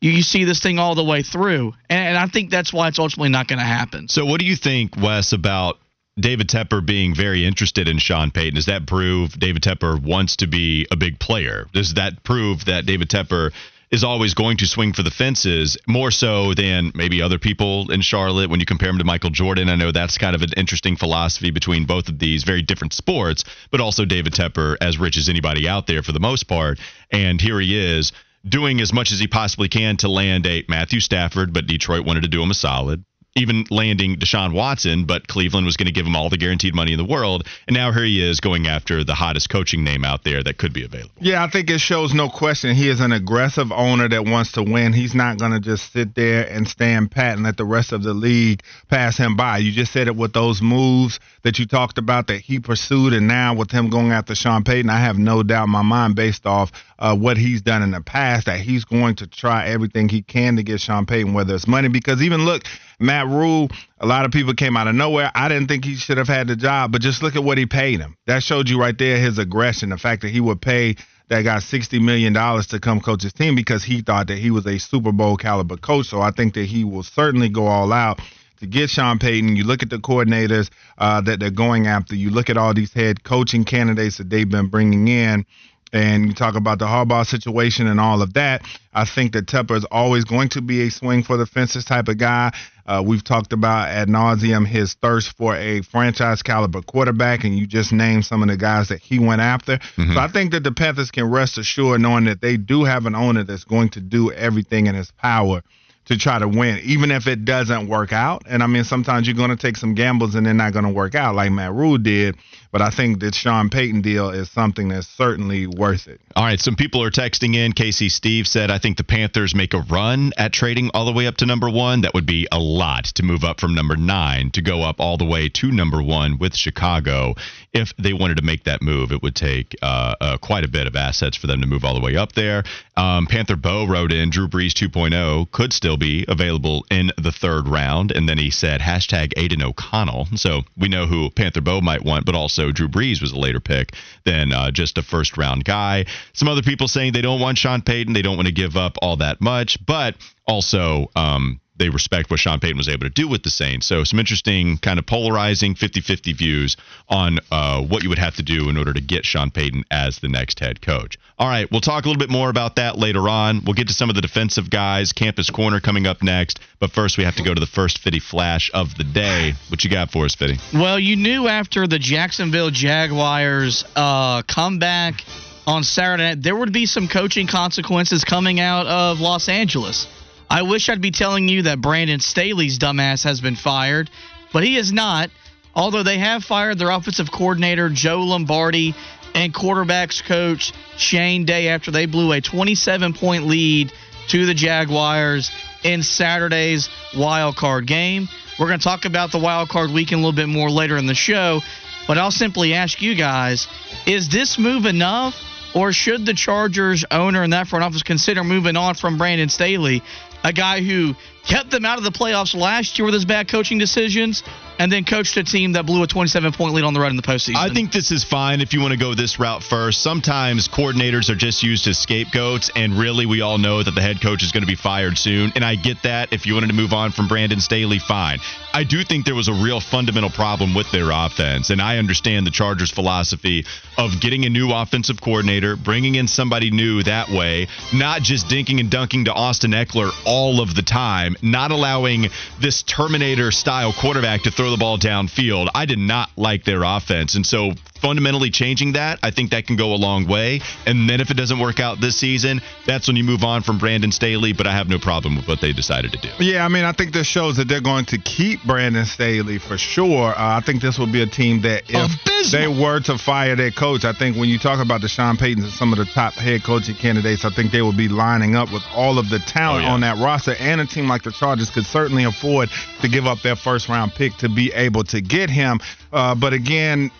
[0.00, 1.74] you, you see this thing all the way through.
[1.90, 4.08] And, and I think that's why it's ultimately not going to happen.
[4.08, 5.78] So, what do you think, Wes, about
[6.18, 8.54] David Tepper being very interested in Sean Payton?
[8.54, 11.66] Does that prove David Tepper wants to be a big player?
[11.72, 13.52] Does that prove that David Tepper
[13.90, 18.02] is always going to swing for the fences more so than maybe other people in
[18.02, 19.68] Charlotte when you compare him to Michael Jordan?
[19.68, 23.44] I know that's kind of an interesting philosophy between both of these very different sports,
[23.70, 26.78] but also David Tepper, as rich as anybody out there for the most part.
[27.10, 28.12] And here he is
[28.46, 32.22] doing as much as he possibly can to land a Matthew Stafford, but Detroit wanted
[32.22, 33.04] to do him a solid
[33.36, 36.92] even landing Deshaun Watson, but Cleveland was going to give him all the guaranteed money
[36.92, 37.46] in the world.
[37.66, 40.72] And now here he is going after the hottest coaching name out there that could
[40.72, 41.12] be available.
[41.20, 44.62] Yeah, I think it shows no question he is an aggressive owner that wants to
[44.62, 44.92] win.
[44.92, 48.02] He's not going to just sit there and stand pat and let the rest of
[48.02, 49.58] the league pass him by.
[49.58, 53.26] You just said it with those moves that you talked about that he pursued, and
[53.26, 56.44] now with him going after Sean Payton, I have no doubt in my mind based
[56.44, 60.20] off uh, what he's done in the past that he's going to try everything he
[60.20, 61.88] can to get Sean Payton, whether it's money.
[61.88, 62.64] Because even look,
[63.00, 65.32] Matt Rhule, a lot of people came out of nowhere.
[65.34, 67.64] I didn't think he should have had the job, but just look at what he
[67.64, 68.18] paid him.
[68.26, 70.96] That showed you right there his aggression, the fact that he would pay
[71.28, 74.66] that got $60 million to come coach his team because he thought that he was
[74.66, 76.08] a Super Bowl caliber coach.
[76.08, 78.20] So I think that he will certainly go all out
[78.60, 79.56] to get Sean Payton.
[79.56, 82.14] You look at the coordinators uh, that they're going after.
[82.14, 85.46] You look at all these head coaching candidates that they've been bringing in
[85.92, 88.62] and you talk about the Harbaugh situation and all of that.
[88.92, 92.08] I think that Tepper is always going to be a swing for the fences type
[92.08, 92.52] of guy.
[92.84, 97.66] Uh, we've talked about ad nauseum his thirst for a franchise caliber quarterback, and you
[97.66, 99.76] just named some of the guys that he went after.
[99.76, 100.14] Mm-hmm.
[100.14, 103.14] So I think that the Panthers can rest assured knowing that they do have an
[103.14, 105.62] owner that's going to do everything in his power
[106.08, 108.42] to try to win, even if it doesn't work out.
[108.46, 110.90] And I mean, sometimes you're going to take some gambles and they're not going to
[110.90, 112.36] work out, like Matt Rhule did.
[112.70, 116.20] But I think that Sean Payton deal is something that's certainly worth it.
[116.36, 117.72] All right, some people are texting in.
[117.72, 121.26] Casey Steve said, I think the Panthers make a run at trading all the way
[121.26, 122.02] up to number one.
[122.02, 125.16] That would be a lot to move up from number nine to go up all
[125.16, 127.34] the way to number one with Chicago.
[127.72, 130.86] If they wanted to make that move, it would take uh, uh, quite a bit
[130.86, 132.64] of assets for them to move all the way up there.
[132.96, 137.68] Um, Panther Bo wrote in Drew Brees 2.0 could still be available in the third
[137.68, 138.10] round.
[138.10, 140.26] And then he said, hashtag Aidan O'Connell.
[140.36, 143.38] So we know who Panther Bo might want, but also also Drew Brees was a
[143.38, 143.94] later pick
[144.24, 146.06] than uh, just a first round guy.
[146.32, 148.96] Some other people saying they don't want Sean Payton, they don't want to give up
[149.00, 150.16] all that much, but
[150.46, 153.86] also um, they respect what Sean Payton was able to do with the Saints.
[153.86, 156.76] So some interesting kind of polarizing 50-50 views
[157.08, 160.18] on uh, what you would have to do in order to get Sean Payton as
[160.18, 161.18] the next head coach.
[161.38, 163.62] All right, we'll talk a little bit more about that later on.
[163.64, 166.60] We'll get to some of the defensive guys, Campus Corner coming up next.
[166.80, 169.52] But first, we have to go to the first Fitty Flash of the day.
[169.68, 170.58] What you got for us, Fitty?
[170.74, 175.22] Well, you knew after the Jacksonville Jaguars uh, comeback
[175.66, 180.06] on Saturday, there would be some coaching consequences coming out of Los Angeles.
[180.50, 184.10] I wish I'd be telling you that Brandon Staley's dumbass has been fired,
[184.52, 185.30] but he is not.
[185.74, 188.94] Although they have fired their offensive coordinator, Joe Lombardi,
[189.34, 193.92] and quarterbacks coach Shane Day after they blew a 27 point lead
[194.28, 195.50] to the Jaguars
[195.84, 198.28] in Saturday's wild card game.
[198.58, 201.06] We're going to talk about the wild card weekend a little bit more later in
[201.06, 201.60] the show,
[202.08, 203.68] but I'll simply ask you guys
[204.06, 205.34] is this move enough?
[205.74, 210.02] Or should the Chargers owner and that front office consider moving on from Brandon Staley
[210.44, 211.14] a guy who
[211.48, 214.42] kept them out of the playoffs last year with his bad coaching decisions
[214.78, 217.16] and then coached a team that blew a 27 point lead on the road in
[217.16, 217.56] the postseason.
[217.56, 220.02] I think this is fine if you want to go this route first.
[220.02, 224.20] Sometimes coordinators are just used as scapegoats, and really, we all know that the head
[224.20, 225.52] coach is going to be fired soon.
[225.54, 226.32] And I get that.
[226.32, 228.38] If you wanted to move on from Brandon Staley, fine.
[228.72, 232.46] I do think there was a real fundamental problem with their offense, and I understand
[232.46, 233.64] the Chargers' philosophy
[233.96, 238.78] of getting a new offensive coordinator, bringing in somebody new that way, not just dinking
[238.78, 242.28] and dunking to Austin Ekeler all of the time, not allowing
[242.60, 245.68] this Terminator style quarterback to throw the ball downfield.
[245.74, 247.34] I did not like their offense.
[247.34, 250.60] And so fundamentally changing that, I think that can go a long way.
[250.86, 253.78] And then if it doesn't work out this season, that's when you move on from
[253.78, 254.52] Brandon Staley.
[254.52, 256.28] But I have no problem with what they decided to do.
[256.44, 259.76] Yeah, I mean, I think this shows that they're going to keep Brandon Staley for
[259.78, 260.30] sure.
[260.30, 262.50] Uh, I think this will be a team that if Abysmal.
[262.60, 265.64] they were to fire their coach, I think when you talk about the Sean Paytons
[265.64, 268.72] and some of the top head coaching candidates, I think they will be lining up
[268.72, 269.92] with all of the talent Oh, yeah.
[269.92, 270.54] on that roster.
[270.58, 272.70] And a team like the Chargers could certainly afford
[273.02, 275.80] to give up their first round pick to be able to get him.
[276.12, 277.10] Uh, but again,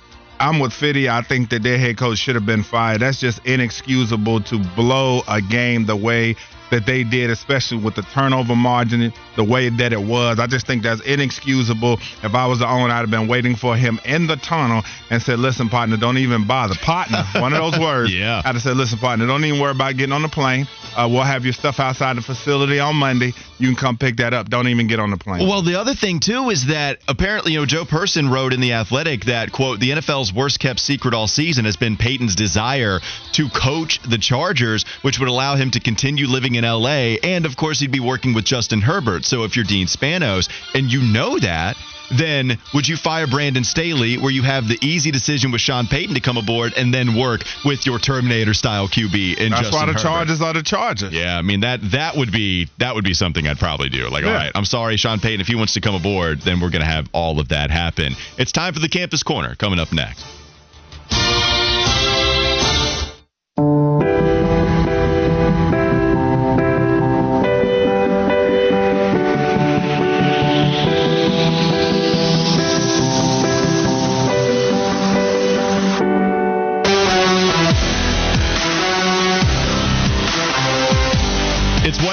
[0.41, 1.09] I'm with Fiddy.
[1.09, 3.01] I think that their head coach should have been fired.
[3.01, 6.36] That's just inexcusable to blow a game the way
[6.71, 10.39] that they did, especially with the turnover margin, the way that it was.
[10.39, 11.99] I just think that's inexcusable.
[12.23, 15.23] If I was the owner, I'd have been waiting for him in the tunnel and
[15.23, 16.75] said, listen, partner, don't even bother.
[16.83, 18.14] Partner, one of those words.
[18.14, 18.43] Yeah.
[18.45, 20.66] I'd have said, listen, partner, don't even worry about getting on the plane.
[20.97, 23.33] Uh, we'll have your stuff outside the facility on Monday.
[23.59, 24.49] You can come pick that up.
[24.49, 25.49] Don't even get on the plane.
[25.49, 28.73] Well, the other thing too is that apparently, you know, Joe Person wrote in the
[28.73, 33.01] Athletic that quote the NFL's worst kept secret all season has been Payton's desire
[33.33, 37.57] to coach the Chargers, which would allow him to continue living in LA, and of
[37.57, 39.25] course he'd be working with Justin Herbert.
[39.25, 41.77] So if you're Dean Spanos and you know that.
[42.11, 46.15] Then would you fire Brandon Staley, where you have the easy decision with Sean Payton
[46.15, 49.85] to come aboard and then work with your Terminator style QB in That's Justin why
[49.85, 50.03] the Herbert?
[50.03, 51.13] Chargers are the Chargers.
[51.13, 54.09] Yeah, I mean that that would be that would be something I'd probably do.
[54.09, 54.37] Like, all Yeah.
[54.39, 57.11] right, I'm sorry, Sean Payton, if he wants to come aboard, then we're gonna have
[57.13, 58.17] all of that happen.
[58.39, 60.25] It's time for the campus corner coming up next.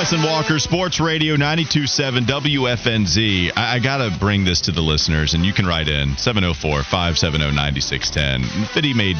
[0.06, 3.51] Wes and Walker, Sports Radio 927 WFNZ.
[3.56, 6.84] I, I got to bring this to the listeners, and you can write in 704
[6.84, 8.68] 570 9610.
[8.68, 9.18] Fiddy made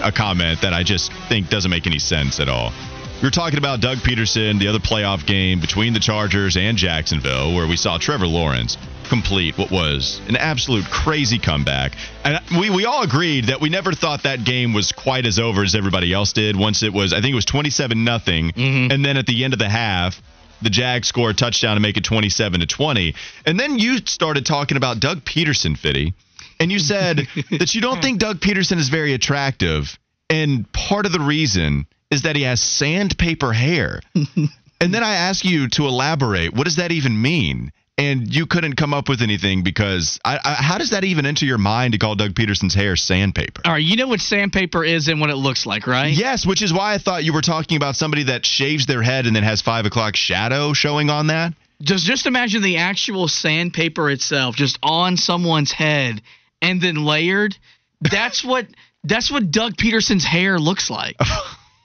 [0.00, 2.72] a comment that I just think doesn't make any sense at all.
[3.20, 7.52] We were talking about Doug Pederson, the other playoff game between the Chargers and Jacksonville,
[7.52, 8.76] where we saw Trevor Lawrence
[9.08, 11.92] complete what was an absolute crazy comeback.
[12.24, 15.62] And we, we all agreed that we never thought that game was quite as over
[15.62, 16.56] as everybody else did.
[16.56, 18.92] Once it was, I think it was 27 nothing, mm-hmm.
[18.92, 20.20] and then at the end of the half,
[20.62, 23.14] the Jags score a touchdown to make it 27 to 20.
[23.46, 26.14] And then you started talking about Doug Pederson, Fitty,
[26.60, 27.18] and you said
[27.58, 29.98] that you don't think Doug Pederson is very attractive.
[30.30, 34.00] And part of the reason is that he has sandpaper hair.
[34.14, 36.54] and then I ask you to elaborate.
[36.54, 37.72] What does that even mean?
[37.98, 41.44] And you couldn't come up with anything because I, I, how does that even enter
[41.44, 43.62] your mind to call Doug Pederson's hair sandpaper?
[43.64, 46.12] All right, you know what sandpaper is and what it looks like, right?
[46.12, 49.26] Yes, which is why I thought you were talking about somebody that shaves their head
[49.26, 51.54] and then has five o'clock shadow showing on that.
[51.82, 56.22] Just just imagine the actual sandpaper itself just on someone's head
[56.62, 57.56] and then layered.
[58.00, 58.66] That's what
[59.04, 61.16] that's what Doug Pederson's hair looks like.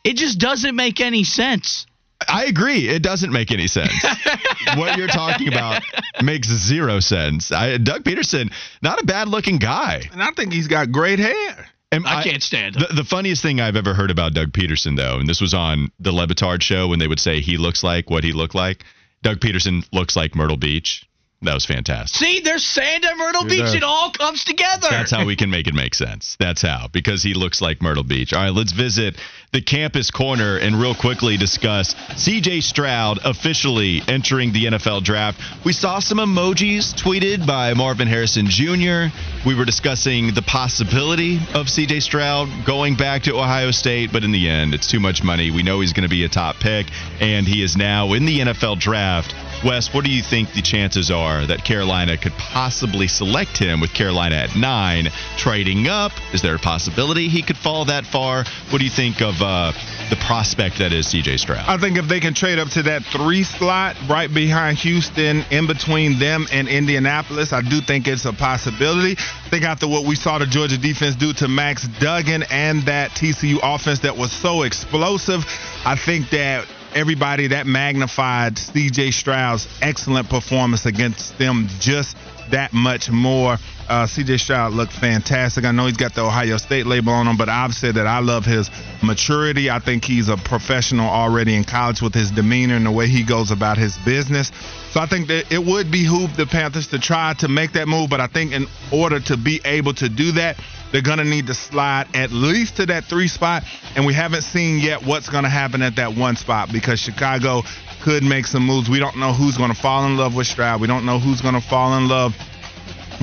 [0.03, 1.86] It just doesn't make any sense.
[2.28, 2.89] I agree.
[2.89, 3.93] It doesn't make any sense.
[4.76, 5.82] what you're talking about
[6.21, 7.51] makes zero sense.
[7.51, 8.51] I, Doug Pederson,
[8.82, 10.03] not a bad looking guy.
[10.11, 11.67] And I think he's got great hair.
[11.91, 12.86] And I can't stand him.
[12.89, 15.91] The, the funniest thing I've ever heard about Doug Pederson, though, and this was on
[15.99, 18.84] the Le Batard show when they would say he looks like what he looked like.
[19.21, 21.07] Doug Pederson looks like Myrtle Beach.
[21.43, 22.17] That was fantastic.
[22.17, 23.59] See, there's sand at Myrtle He Beach.
[23.59, 23.76] does.
[23.76, 24.88] It all comes together.
[24.89, 26.38] That's how we can make it make sense.
[26.39, 28.34] That's how, because he looks like Myrtle Beach.
[28.34, 29.19] All right, let's visit
[29.54, 35.39] the campus corner and real quickly discuss CJ Stroud officially entering the NFL draft.
[35.64, 39.16] We saw some emojis tweeted by Marvin Harrison Jr.
[39.45, 44.32] We were discussing the possibility of CJ Stroud going back to Ohio State, but in
[44.32, 45.51] the end, it's too much money.
[45.51, 46.88] We know he's going to be a top pick,
[47.22, 49.36] and he is now in the NFL draft.
[49.66, 53.93] Wes, what do you think the chances are that Carolina could possibly select him with
[53.93, 55.07] Carolina at nine,
[55.38, 56.11] trading up?
[56.34, 58.43] Is there a possibility he could fall that far?
[58.72, 59.72] What do you think of uh,
[60.09, 61.64] the prospect that is CJ Stroud?
[61.66, 65.66] I think if they can trade up to that three slot right behind Houston, in
[65.66, 69.16] between them and Indianapolis, I do think it's a possibility.
[69.18, 73.11] I think after what we saw the Georgia defense do to Max Duggan and that
[73.11, 75.45] TCU offense that was so explosive,
[75.86, 82.16] I think that everybody that magnified CJ Stroud's excellent performance against them just
[82.52, 83.58] that much more.
[83.89, 85.66] Uh, CJ Stroud looked fantastic.
[85.66, 88.20] I know he's got the Ohio State label on him, but I've said that I
[88.20, 88.70] love his
[89.04, 89.70] maturity.
[89.70, 93.24] I think he's a professional already in college with his demeanor and the way he
[93.24, 94.52] goes about his business.
[94.91, 98.10] So I think that it would behoove the Panthers to try to make that move,
[98.10, 100.58] but I think in order to be able to do that,
[100.94, 103.64] they're going to need to slide at least to that three spot.
[103.96, 107.64] And we haven't seen yet what's going to happen at that one spot because Chicago
[108.04, 108.89] could make some moves.
[108.89, 110.82] We don't know who's going to fall in love with Stroud.
[110.82, 112.36] We don't know who's going to fall in love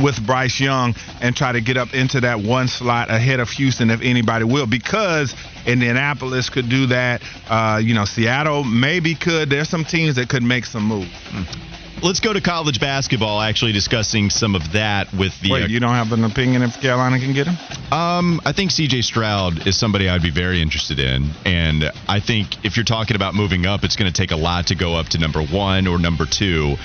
[0.03, 3.91] with Bryce Young and try to get up into that one slot ahead of Houston
[3.91, 5.35] if anybody will because
[5.67, 7.21] Indianapolis could do that.
[7.51, 9.51] Uh, you know, Seattle maybe could.
[9.51, 11.11] There's some teams that could make some moves.
[12.03, 13.43] Let's go to college basketball.
[13.43, 15.53] Actually, discussing some of that with the.
[15.53, 17.57] Wait, uh, you don't have an opinion if Carolina can get him?
[17.93, 19.03] Um, I think C.J.
[19.03, 23.35] Stroud is somebody I'd be very interested in, and I think if you're talking about
[23.35, 25.99] moving up, it's going to take a lot to go up to number one or
[25.99, 26.77] number two.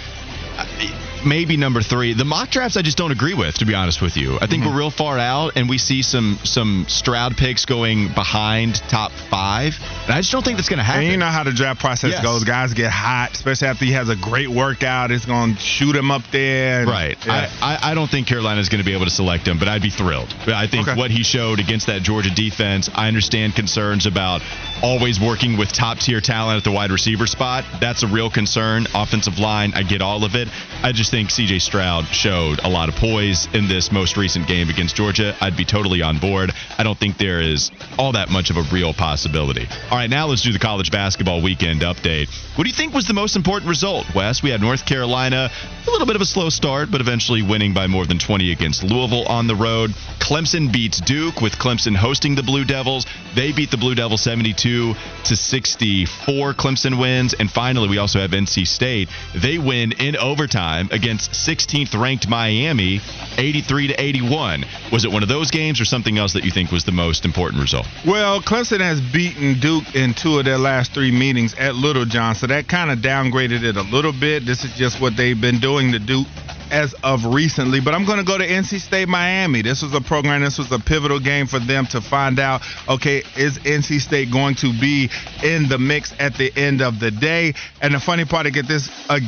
[0.58, 2.14] Uh, Maybe number three.
[2.14, 4.36] The mock drafts I just don't agree with, to be honest with you.
[4.36, 4.72] I think mm-hmm.
[4.72, 9.76] we're real far out, and we see some some Stroud picks going behind top five,
[10.04, 11.04] and I just don't think that's going to happen.
[11.04, 12.24] And you know how the draft process Yes.
[12.24, 12.44] goes.
[12.44, 15.12] Guys get hot, especially after he has a great workout.
[15.12, 16.82] It's going to shoot him up there.
[16.82, 17.18] and- Right.
[17.26, 17.50] Yeah.
[17.62, 19.68] I, I, I don't think Carolina is going to be able to select him, but
[19.68, 20.34] I'd be thrilled.
[20.46, 20.98] But I think Okay.
[20.98, 24.42] what he showed against that Georgia defense, I understand concerns about
[24.84, 27.66] always working with top tier talent at the wide receiver spot.
[27.80, 28.88] That's a real concern.
[28.94, 30.48] Offensive line, I get all of it.
[30.84, 34.68] I just think CJ Stroud showed a lot of poise in this most recent game
[34.68, 35.34] against Georgia.
[35.40, 36.52] I'd be totally on board.
[36.78, 39.66] I don't think there is all that much of a real possibility.
[39.90, 42.28] All right, now let's do the college basketball weekend update.
[42.58, 44.44] What do you think was the most important result, Wes?
[44.44, 45.50] We had North Carolina,
[45.88, 48.84] a little bit of a slow start, but eventually winning by more than 20 against
[48.84, 49.92] Louisville on the road.
[50.20, 53.06] Clemson beats Duke with Clemson hosting the Blue Devils.
[53.36, 54.96] They beat the Blue Devils 72
[55.26, 56.54] to 64.
[56.56, 57.34] Clemson wins.
[57.34, 59.08] And finally, we also have NC State.
[59.34, 63.02] They win in overtime against 16th ranked Miami,
[63.38, 64.66] 83 to 81.
[64.92, 67.26] Was it one of those games or something else that you think was the most
[67.26, 67.86] important result?
[68.08, 72.48] Well, Clemson has beaten Duke in two of their last three meetings at Littlejohn, so
[72.48, 74.46] that kind of downgraded it a little bit.
[74.46, 76.28] This is just what they've been doing to Duke
[76.72, 77.80] as of recently.
[77.80, 79.62] But I'm going to go to NC State Miami.
[79.62, 83.22] This was a program, this was a pivotal game for them to find out okay,
[83.38, 85.10] is NC State going to be
[85.44, 87.54] in the mix at the end of the day?
[87.82, 88.90] And the funny part to get this.
[89.10, 89.20] Uh,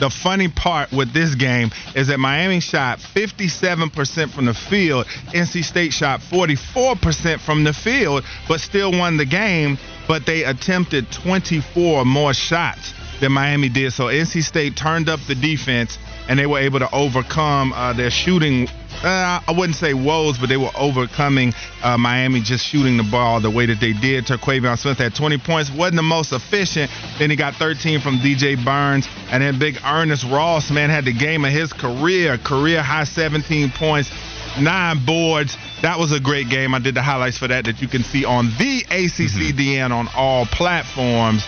[0.00, 5.06] the funny part with this game is that Miami shot 57% from the field.
[5.34, 9.78] NC State shot 44% from the field, but still won the game.
[10.08, 13.92] But they attempted 24 more shots than Miami did.
[13.92, 15.98] So NC State turned up the defense
[16.28, 18.68] and they were able to overcome uh, their shooting.
[19.02, 21.52] Uh, I wouldn't say woes, but they were overcoming
[21.82, 24.26] uh, Miami just shooting the ball the way that they did.
[24.26, 26.90] Terquavion Smith had 20 points, wasn't the most efficient.
[27.18, 31.12] Then he got 13 from DJ Burns, and then Big Ernest Ross, man, had the
[31.12, 34.10] game of his career, career high 17 points,
[34.60, 35.56] nine boards.
[35.82, 36.74] That was a great game.
[36.74, 40.46] I did the highlights for that that you can see on the ACCDN on all
[40.46, 41.44] platforms.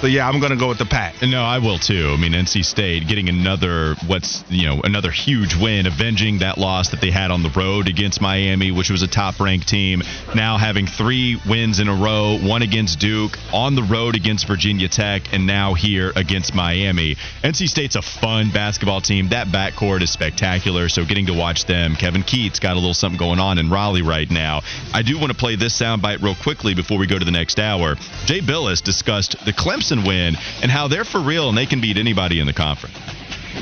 [0.00, 1.22] So yeah, I'm gonna go with the pack.
[1.22, 2.12] No, I will too.
[2.12, 6.90] I mean, NC State getting another what's you know another huge win, avenging that loss
[6.90, 10.02] that they had on the road against Miami, which was a top-ranked team.
[10.34, 14.86] Now having three wins in a row, one against Duke, on the road against Virginia
[14.86, 17.16] Tech, and now here against Miami.
[17.42, 19.30] NC State's a fun basketball team.
[19.30, 20.90] That backcourt is spectacular.
[20.90, 24.02] So getting to watch them, Kevin Keatts got a little something going on in Raleigh
[24.02, 24.60] right now.
[24.92, 27.58] I do want to play this soundbite real quickly before we go to the next
[27.58, 27.94] hour.
[28.26, 31.96] Jay Bilas discussed the Clemson win and how they're for real and they can beat
[31.96, 32.96] anybody in the conference.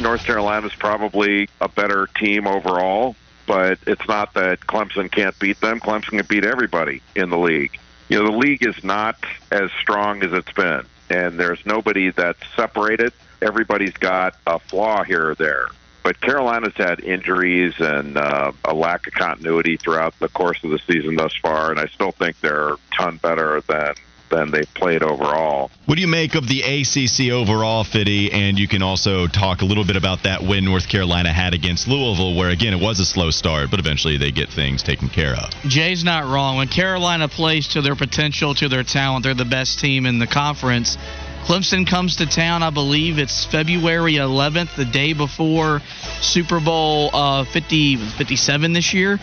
[0.01, 3.15] North Carolina's probably a better team overall,
[3.47, 5.81] but it's not that Clemson can't beat them.
[5.81, 7.79] Clemson can beat everybody in the league.
[8.09, 9.17] You know, the league is not
[9.51, 13.13] as strong as it's been, and there's nobody that's separated.
[13.41, 15.69] Everybody's got a flaw here or there.
[16.03, 20.79] But Carolina's had injuries and uh, a lack of continuity throughout the course of the
[20.87, 23.95] season thus far, and I still think they're a ton better than
[24.31, 25.71] than they've played overall.
[25.87, 28.33] What do you make of the ACC overall, Fitty?
[28.33, 31.89] And you can also talk a little bit about that win North Carolina had against
[31.89, 35.35] Louisville, where again it was a slow start, but eventually they get things taken care
[35.35, 35.51] of.
[35.69, 36.57] Jay's not wrong.
[36.57, 40.27] When Carolina plays to their potential, to their talent, they're the best team in the
[40.27, 40.97] conference.
[41.45, 45.83] Clemson comes to town, I believe it's February 11th, the day before
[46.23, 49.19] Super Bowl uh, 50, 57 this year.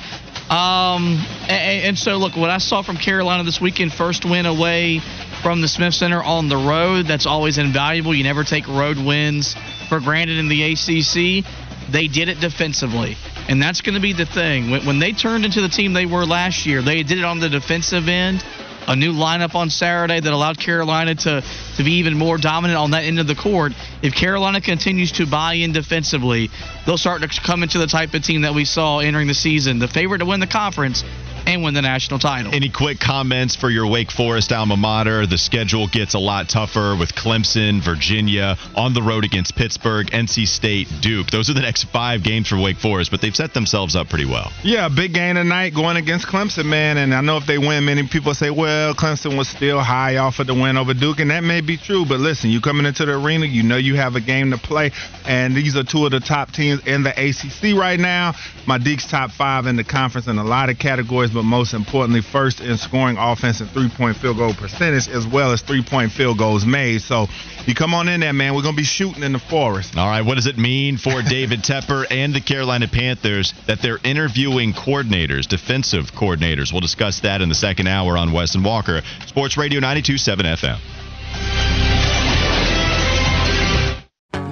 [0.50, 5.02] Um, and, and so, look, what I saw from Carolina this weekend, first win away
[5.42, 8.14] from the Smith Center on the road, that's always invaluable.
[8.14, 9.56] You never take road wins
[9.90, 11.46] for granted in the ACC.
[11.92, 13.18] They did it defensively.
[13.48, 14.70] And that's going to be the thing.
[14.70, 17.40] When, when they turned into the team they were last year, they did it on
[17.40, 18.44] the defensive end.
[18.88, 21.44] A new lineup on Saturday that allowed Carolina to,
[21.78, 23.74] to be even more dominant on that end of the court.
[24.02, 26.50] If Carolina continues to buy in defensively,
[26.86, 29.80] they'll start to come into the type of team that we saw entering the season.
[29.80, 31.04] The favorite to win the conference,
[31.46, 32.54] and win the national title.
[32.54, 35.26] Any quick comments for your Wake Forest alma mater?
[35.26, 40.48] The schedule gets a lot tougher with Clemson, Virginia, on the road against Pittsburgh, NC
[40.48, 41.30] State, Duke.
[41.32, 44.26] Those are the next five games for Wake Forest, but they've set themselves up pretty
[44.26, 44.52] well.
[44.64, 46.98] Yeah, big game tonight going against Clemson, man.
[46.98, 50.40] And I know if they win, many people say, well, Clemson was still high off
[50.40, 52.06] of the win over Duke, and that may be true.
[52.06, 54.92] But listen, you coming into the arena, you know you have a game to play,
[55.26, 58.34] and these are two of the top teams in the ACC right now.
[58.68, 62.22] My Deacs top five in the conference in a lot of categories, but most importantly,
[62.22, 66.66] first in scoring offense and three-point field goal percentage, as well as three-point field goals
[66.66, 67.02] made.
[67.02, 67.28] So
[67.66, 68.56] you come on in there, man.
[68.56, 69.98] We're gonna be shooting in the forest.
[69.98, 74.00] All right, what does it mean for David Tepper and the Carolina Panthers that they're
[74.04, 76.72] interviewing coordinators, defensive coordinators?
[76.72, 80.80] We'll discuss that in the second hour on Wes and Walker, Sports Radio 92.7 FM.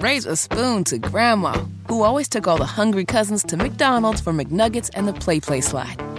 [0.02, 1.52] Raise a spoon to Grandma,
[1.90, 5.60] who always took all the hungry cousins to McDonald's for McNuggets and the Play Play
[5.60, 6.19] Slide.